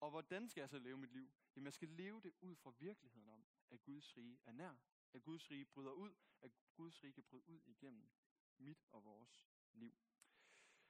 Og 0.00 0.10
hvordan 0.10 0.48
skal 0.48 0.60
jeg 0.60 0.70
så 0.70 0.78
leve 0.78 0.98
mit 0.98 1.12
liv? 1.12 1.32
Jamen 1.56 1.64
jeg 1.64 1.72
skal 1.72 1.88
leve 1.88 2.20
det 2.20 2.32
ud 2.40 2.56
fra 2.56 2.72
virkeligheden 2.78 3.28
om, 3.28 3.44
at 3.70 3.82
Guds 3.82 4.16
rige 4.16 4.38
er 4.44 4.52
nær. 4.52 4.74
At 5.12 5.22
Guds 5.22 5.50
rige 5.50 5.64
bryder 5.64 5.92
ud. 5.92 6.14
At 6.42 6.52
Guds 6.74 7.04
rige 7.04 7.12
kan 7.12 7.24
bryde 7.24 7.48
ud 7.48 7.60
igennem 7.66 8.10
mit 8.58 8.84
og 8.90 9.04
vores 9.04 9.48
liv. 9.72 9.94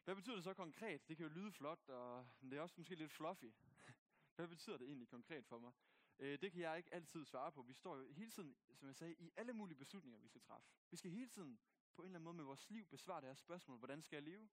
Hvad 0.04 0.14
betyder 0.14 0.34
det 0.34 0.44
så 0.44 0.54
konkret? 0.54 1.08
Det 1.08 1.16
kan 1.16 1.26
jo 1.26 1.32
lyde 1.32 1.52
flot, 1.52 1.88
og 1.88 2.26
det 2.42 2.52
er 2.52 2.60
også 2.60 2.74
måske 2.78 2.94
lidt 2.94 3.12
fluffy. 3.12 3.52
Hvad 4.36 4.48
betyder 4.48 4.76
det 4.76 4.86
egentlig 4.86 5.08
konkret 5.08 5.46
for 5.46 5.58
mig? 5.58 5.72
Øh, 6.18 6.40
det 6.40 6.52
kan 6.52 6.60
jeg 6.60 6.76
ikke 6.76 6.94
altid 6.94 7.24
svare 7.24 7.52
på. 7.52 7.62
Vi 7.62 7.72
står 7.72 7.96
jo 7.96 8.12
hele 8.12 8.30
tiden, 8.30 8.56
som 8.74 8.88
jeg 8.88 8.96
sagde, 8.96 9.14
i 9.14 9.32
alle 9.36 9.52
mulige 9.52 9.78
beslutninger, 9.78 10.18
vi 10.18 10.28
skal 10.28 10.40
træffe. 10.40 10.68
Vi 10.90 10.96
skal 10.96 11.10
hele 11.10 11.28
tiden 11.28 11.60
på 11.94 12.02
en 12.02 12.06
eller 12.06 12.16
anden 12.16 12.24
måde 12.24 12.36
med 12.36 12.44
vores 12.44 12.70
liv 12.70 12.86
besvare 12.86 13.20
det 13.20 13.28
her 13.28 13.34
spørgsmål, 13.34 13.78
hvordan 13.78 14.02
skal 14.02 14.16
jeg 14.16 14.22
leve? 14.22 14.48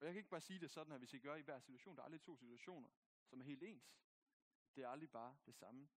Og 0.00 0.06
jeg 0.06 0.14
kan 0.14 0.18
ikke 0.18 0.30
bare 0.30 0.40
sige 0.40 0.58
det 0.58 0.70
sådan, 0.70 0.90
her, 0.92 0.98
vi 0.98 1.08
I 1.12 1.18
gør 1.18 1.34
i 1.34 1.42
hver 1.42 1.58
situation. 1.58 1.96
Der 1.96 2.02
er 2.02 2.04
aldrig 2.04 2.20
to 2.20 2.36
situationer, 2.36 2.88
som 3.32 3.40
er 3.40 3.44
helt 3.44 3.62
ens. 3.62 3.98
Det 4.76 4.84
er 4.84 4.88
aldrig 4.88 5.10
bare 5.10 5.36
det 5.46 5.54
samme. 5.54 5.88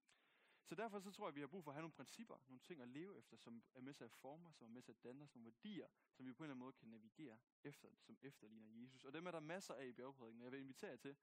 Så 0.65 0.75
derfor 0.75 0.99
så 0.99 1.11
tror 1.11 1.25
jeg, 1.25 1.31
at 1.31 1.35
vi 1.35 1.39
har 1.39 1.47
brug 1.47 1.63
for 1.63 1.71
at 1.71 1.75
have 1.75 1.81
nogle 1.81 1.93
principper, 1.93 2.37
nogle 2.47 2.59
ting 2.59 2.81
at 2.81 2.87
leve 2.87 3.17
efter, 3.17 3.37
som 3.37 3.63
er 3.73 3.81
med 3.81 3.93
til 3.93 4.03
at 4.03 4.11
forme 4.11 4.53
som 4.53 4.67
er 4.67 4.71
med 4.71 4.81
til 4.81 4.91
at 4.91 5.03
danne 5.03 5.23
os, 5.23 5.35
nogle 5.35 5.45
værdier, 5.45 5.87
som 6.11 6.25
vi 6.25 6.33
på 6.33 6.43
en 6.43 6.45
eller 6.45 6.53
anden 6.53 6.59
måde 6.59 6.73
kan 6.73 6.87
navigere 6.87 7.37
efter, 7.63 7.89
som 7.99 8.17
efterligner 8.21 8.81
Jesus. 8.81 9.05
Og 9.05 9.13
dem 9.13 9.25
er 9.25 9.31
der 9.31 9.39
masser 9.39 9.73
af 9.73 9.85
i 9.85 9.93
bjergprædiken. 9.93 10.41
Jeg 10.41 10.51
vil 10.51 10.59
invitere 10.59 10.89
jer 10.89 10.97
til, 10.97 11.15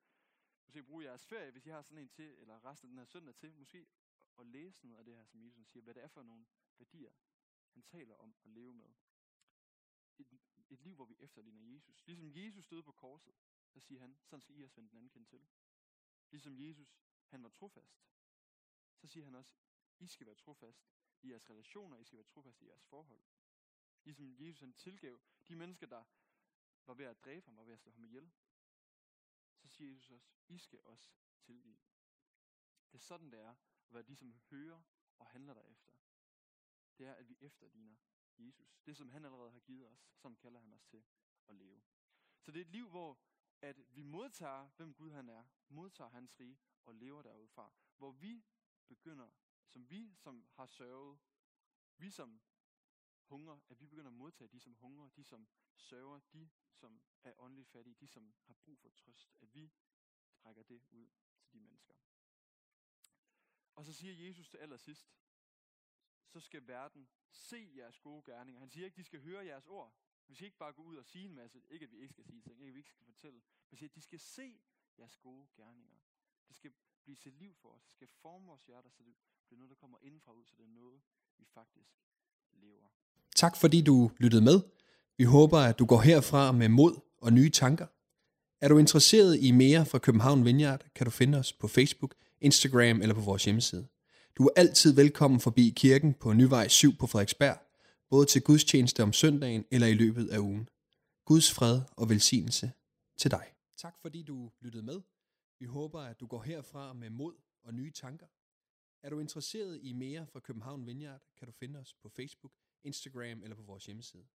måske 0.67 0.83
bruge 0.83 1.05
jeres 1.05 1.27
ferie, 1.27 1.51
hvis 1.51 1.67
I 1.67 1.71
har 1.71 1.83
sådan 1.83 1.99
en 1.99 2.09
til, 2.09 2.35
eller 2.39 2.65
resten 2.65 2.87
af 2.87 2.91
den 2.91 2.99
her 2.99 3.05
søndag 3.05 3.35
til, 3.35 3.55
måske 3.55 3.87
at 4.39 4.47
læse 4.47 4.87
noget 4.87 4.99
af 4.99 5.05
det 5.05 5.17
her, 5.17 5.25
som 5.25 5.45
Jesus 5.45 5.69
siger, 5.69 5.83
hvad 5.83 5.95
det 5.95 6.03
er 6.03 6.09
for 6.09 6.23
nogle 6.23 6.47
værdier, 6.79 7.11
han 7.73 7.83
taler 7.83 8.15
om 8.15 8.35
at 8.45 8.51
leve 8.51 8.75
med. 8.75 8.95
Et, 10.19 10.27
et 10.71 10.81
liv, 10.81 10.95
hvor 10.95 11.05
vi 11.05 11.17
efterligner 11.19 11.75
Jesus. 11.75 12.07
Ligesom 12.07 12.31
Jesus 12.37 12.65
stod 12.65 12.83
på 12.83 12.93
korset, 12.93 13.35
så 13.69 13.81
siger 13.81 14.01
han, 14.01 14.17
sådan 14.25 14.41
skal 14.41 14.57
I 14.57 14.63
også 14.63 14.77
vende 14.77 14.91
den 14.91 14.97
anden 14.97 15.11
kendt 15.11 15.29
til. 15.29 15.47
Ligesom 16.33 16.59
Jesus, 16.59 16.99
han 17.27 17.43
var 17.43 17.49
trofast, 17.49 18.03
så 18.97 19.07
siger 19.07 19.25
han 19.25 19.35
også, 19.35 19.57
I 19.99 20.07
skal 20.07 20.27
være 20.27 20.35
trofast 20.35 20.89
i 21.23 21.31
jeres 21.31 21.51
relationer, 21.51 21.99
I 21.99 22.05
skal 22.05 22.17
være 22.17 22.27
trofast 22.27 22.63
i 22.63 22.67
jeres 22.67 22.85
forhold. 22.85 23.23
Ligesom 24.05 24.35
Jesus 24.39 24.61
han 24.61 24.73
tilgav 24.73 25.21
de 25.49 25.57
mennesker, 25.57 25.87
der 25.87 26.05
var 26.87 26.95
ved 26.95 27.05
at 27.05 27.25
dræbe 27.25 27.47
ham, 27.47 27.57
var 27.57 27.65
ved 27.65 27.73
at 27.73 27.81
slå 27.81 27.93
ham 27.93 28.05
ihjel. 28.05 28.33
Så 29.57 29.69
siger 29.69 29.91
Jesus 29.91 30.11
også, 30.11 30.31
I 30.49 30.59
skal 30.59 30.81
også 30.81 31.13
tilgive. 31.41 31.79
Det 32.93 32.99
er 32.99 33.03
sådan, 33.03 33.33
det 33.33 33.41
er 33.41 33.51
at 33.89 33.95
være 33.95 34.03
de, 34.03 34.17
som 34.17 34.35
hører 34.51 34.83
og 35.19 35.27
handler 35.27 35.55
derefter. 35.55 35.93
Det 36.99 37.07
er, 37.07 37.15
at 37.15 37.29
vi 37.29 37.37
efterligner 37.41 37.97
Jesus. 38.39 38.81
Det, 38.87 38.97
som 38.97 39.09
han 39.09 39.25
allerede 39.25 39.51
har 39.51 39.61
givet 39.61 39.87
os, 39.87 40.11
som 40.15 40.37
kalder 40.37 40.61
han 40.61 40.73
os 40.73 40.85
til 40.85 41.05
at 41.49 41.57
leve. 41.57 41.83
Så 42.41 42.51
det 42.53 42.61
er 42.61 42.65
et 42.65 42.71
liv, 42.71 42.89
hvor 42.89 43.21
at 43.63 43.97
vi 43.97 44.03
modtager, 44.03 44.69
hvem 44.77 44.95
Gud 44.95 45.11
han 45.11 45.29
er, 45.29 45.45
modtager 45.69 46.11
hans 46.11 46.41
rige 46.41 46.59
og 46.85 46.95
lever 46.95 47.23
derudfra. 47.23 47.73
Hvor 47.97 48.11
vi 48.11 48.45
begynder, 48.89 49.31
som 49.67 49.91
vi, 49.91 50.15
som 50.15 50.47
har 50.53 50.67
sørget, 50.67 51.19
vi 51.97 52.11
som 52.11 52.41
hunger, 53.25 53.61
at 53.69 53.81
vi 53.81 53.87
begynder 53.87 54.11
at 54.11 54.17
modtage 54.17 54.49
de, 54.49 54.61
som 54.61 54.75
hungrer, 54.75 55.09
de, 55.09 55.25
som 55.25 55.49
sørger, 55.75 56.21
de, 56.33 56.51
som 56.73 57.03
er 57.25 57.35
åndeligt 57.39 57.69
fattige, 57.69 57.95
de, 57.95 58.09
som 58.09 58.35
har 58.47 58.55
brug 58.55 58.79
for 58.79 58.89
trøst, 58.89 59.35
at 59.41 59.55
vi 59.55 59.73
rækker 60.45 60.63
det 60.63 60.83
ud 60.91 61.09
til 61.41 61.53
de 61.53 61.61
mennesker. 61.61 61.95
Og 63.75 63.85
så 63.85 63.93
siger 63.93 64.27
Jesus 64.27 64.49
til 64.49 64.59
allersidst, 64.59 65.15
så 66.27 66.41
skal 66.41 66.67
verden 66.67 67.09
se 67.31 67.73
jeres 67.77 67.99
gode 67.99 68.23
gerninger. 68.23 68.61
Han 68.61 68.71
siger 68.71 68.85
ikke, 68.85 68.97
de 68.97 69.05
skal 69.05 69.21
høre 69.21 69.45
jeres 69.45 69.67
ord. 69.67 69.97
Vi 70.33 70.37
skal 70.37 70.47
ikke 70.47 70.59
bare 70.59 70.73
gå 70.73 70.83
ud 70.83 70.97
og 70.97 71.05
sige 71.05 71.25
en 71.25 71.35
masse. 71.35 71.59
Ikke, 71.71 71.85
at 71.85 71.93
vi 71.93 71.99
ikke 72.03 72.13
skal 72.13 72.25
sige 72.25 72.41
ting. 72.41 72.61
Ikke, 72.61 72.69
at 72.69 72.75
vi 72.75 72.79
ikke 72.79 72.91
skal 72.91 73.05
fortælle. 73.05 73.41
Men 73.71 73.77
siger, 73.77 73.89
at 73.89 73.95
de 73.95 74.03
skal 74.03 74.21
se 74.21 74.61
jeres 74.99 75.17
gode 75.17 75.47
gerninger. 75.57 75.99
Det 76.49 76.57
skal 76.57 76.71
blive 77.05 77.17
til 77.17 77.33
liv 77.33 77.55
for 77.63 77.69
os. 77.69 77.83
Det 77.85 77.95
skal 77.95 78.09
forme 78.23 78.47
vores 78.47 78.63
hjerter, 78.63 78.91
så 78.91 79.03
det 79.03 79.15
bliver 79.47 79.59
noget, 79.59 79.71
der 79.71 79.77
kommer 79.77 79.99
indenfra 80.03 80.33
ud, 80.33 80.45
så 80.45 80.55
det 80.59 80.65
er 80.65 80.75
noget, 80.81 81.01
vi 81.39 81.45
faktisk 81.55 81.91
lever. 82.53 82.89
Tak 83.37 83.57
fordi 83.57 83.83
du 83.83 84.11
lyttede 84.19 84.43
med. 84.43 84.61
Vi 85.17 85.25
håber, 85.25 85.59
at 85.59 85.79
du 85.79 85.87
går 85.87 86.01
herfra 86.01 86.53
med 86.53 86.69
mod 86.69 87.01
og 87.17 87.33
nye 87.33 87.51
tanker. 87.51 87.87
Er 88.61 88.69
du 88.69 88.79
interesseret 88.79 89.39
i 89.41 89.51
mere 89.51 89.87
fra 89.87 89.99
København 89.99 90.45
Vineyard, 90.45 90.85
kan 90.95 91.05
du 91.05 91.11
finde 91.11 91.39
os 91.39 91.53
på 91.53 91.69
Facebook, 91.69 92.15
Instagram 92.41 93.03
eller 93.03 93.15
på 93.15 93.21
vores 93.21 93.45
hjemmeside. 93.45 93.87
Du 94.37 94.47
er 94.47 94.51
altid 94.57 94.95
velkommen 94.95 95.41
forbi 95.41 95.73
kirken 95.77 96.15
på 96.15 96.33
Nyvej 96.33 96.69
7 96.69 96.97
på 96.97 97.07
Frederiksberg, 97.07 97.59
både 98.13 98.27
til 98.27 98.43
gudstjeneste 98.43 99.03
om 99.03 99.13
søndagen 99.13 99.65
eller 99.71 99.87
i 99.87 99.95
løbet 99.95 100.29
af 100.29 100.39
ugen. 100.39 100.69
Guds 101.25 101.53
fred 101.53 101.81
og 101.97 102.09
velsignelse 102.09 102.73
til 103.17 103.31
dig. 103.31 103.55
Tak 103.77 103.99
fordi 104.01 104.23
du 104.23 104.53
lyttede 104.61 104.83
med. 104.83 105.01
Vi 105.59 105.67
håber, 105.67 106.01
at 106.01 106.21
du 106.21 106.27
går 106.27 106.43
herfra 106.43 106.93
med 106.93 107.11
mod 107.11 107.35
og 107.63 107.75
nye 107.75 107.91
tanker. 107.91 108.27
Er 109.03 109.11
du 109.11 109.21
interesseret 109.21 109.81
i 109.83 109.93
mere 109.93 110.27
fra 110.27 110.41
København 110.41 110.87
Vineyard, 110.87 111.23
kan 111.37 111.47
du 111.47 111.53
finde 111.53 111.81
os 111.81 111.95
på 111.95 112.09
Facebook, 112.09 112.53
Instagram 112.85 113.43
eller 113.43 113.57
på 113.57 113.63
vores 113.63 113.87
hjemmeside. 113.87 114.27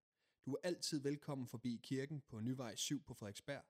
Du 0.46 0.52
er 0.52 0.58
altid 0.62 1.00
velkommen 1.00 1.46
forbi 1.46 1.80
kirken 1.82 2.22
på 2.28 2.40
Nyvej 2.40 2.76
7 2.76 3.02
på 3.02 3.14
Frederiksberg, 3.14 3.64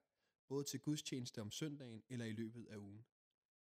både 0.47 0.63
til 0.63 0.79
gudstjeneste 0.79 1.41
om 1.41 1.51
søndagen 1.51 2.03
eller 2.09 2.25
i 2.25 2.33
løbet 2.33 2.65
af 2.65 2.77
ugen. 2.77 3.05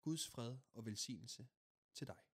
Guds 0.02 0.28
fred 0.28 0.58
og 0.74 0.86
velsignelse 0.86 1.48
til 1.94 2.08
dig. 2.08 2.27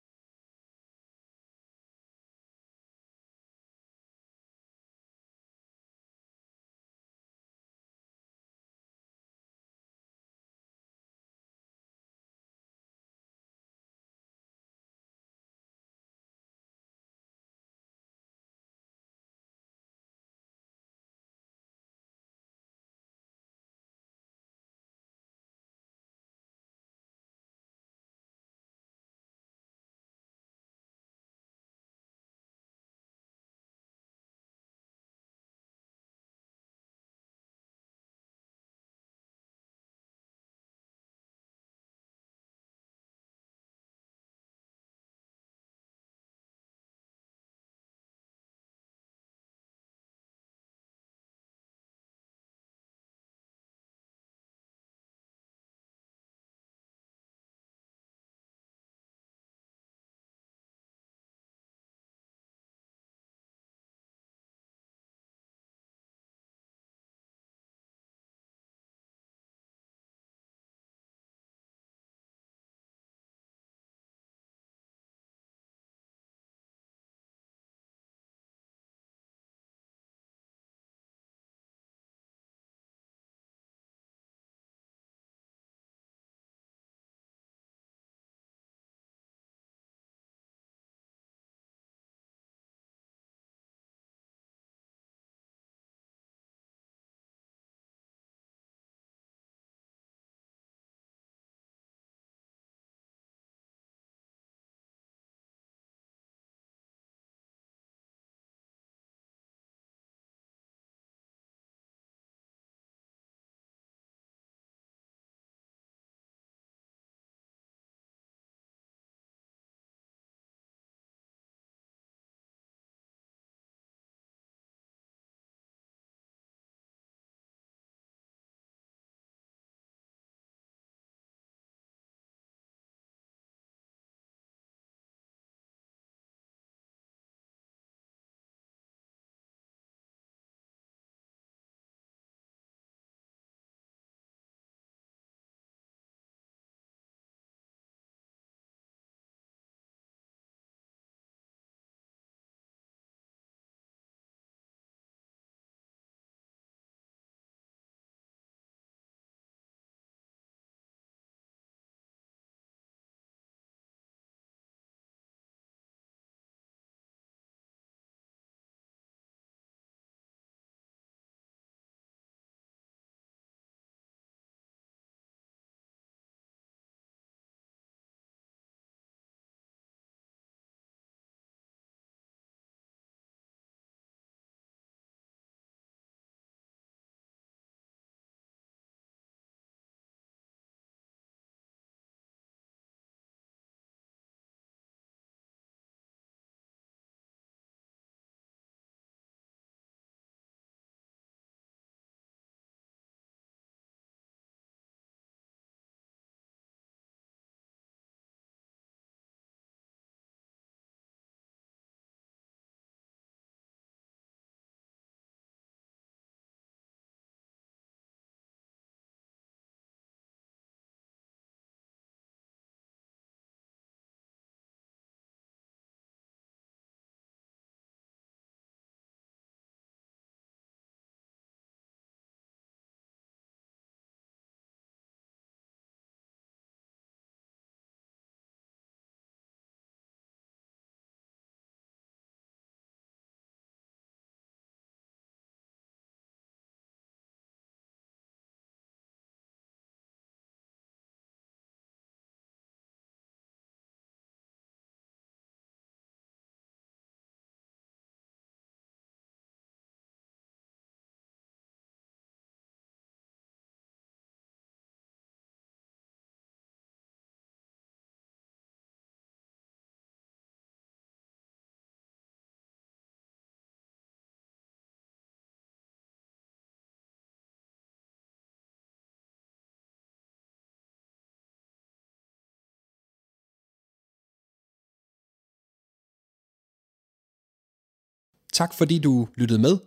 Tak 288.52 288.74
fordi 288.74 288.98
du 288.98 289.28
lyttede 289.34 289.60
med. 289.60 289.78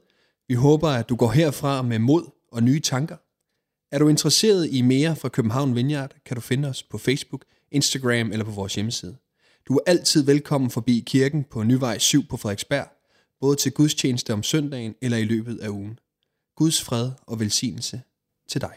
Vi 0.48 0.54
håber, 0.54 0.90
at 0.90 1.10
du 1.10 1.16
går 1.16 1.32
herfra 1.32 1.82
med 1.82 2.00
mod 2.00 2.24
og 2.52 2.64
nye 2.64 2.80
tanker. 2.80 3.18
Er 3.92 4.00
du 4.00 4.08
interesseret 4.08 4.70
i 4.72 4.82
mere 4.82 5.16
fra 5.16 5.30
København 5.30 5.76
Vineyard, 5.76 6.16
kan 6.26 6.36
du 6.36 6.42
finde 6.42 6.68
os 6.68 6.84
på 6.84 6.98
Facebook, 6.98 7.46
Instagram 7.72 8.32
eller 8.32 8.46
på 8.46 8.52
vores 8.52 8.76
hjemmeside. 8.76 9.18
Du 9.68 9.76
er 9.76 9.80
altid 9.86 10.24
velkommen 10.24 10.70
forbi 10.70 11.04
kirken 11.08 11.44
på 11.44 11.64
Nyvej 11.64 11.98
7 11.98 12.28
på 12.28 12.38
Frederiksberg, 12.38 12.88
både 13.40 13.56
til 13.56 13.72
gudstjeneste 13.72 14.34
om 14.34 14.44
søndagen 14.44 14.96
eller 15.02 15.18
i 15.18 15.24
løbet 15.24 15.60
af 15.60 15.70
ugen. 15.70 16.00
Guds 16.56 16.84
fred 16.84 17.12
og 17.28 17.40
velsignelse 17.40 18.02
til 18.50 18.62
dig. 18.62 18.76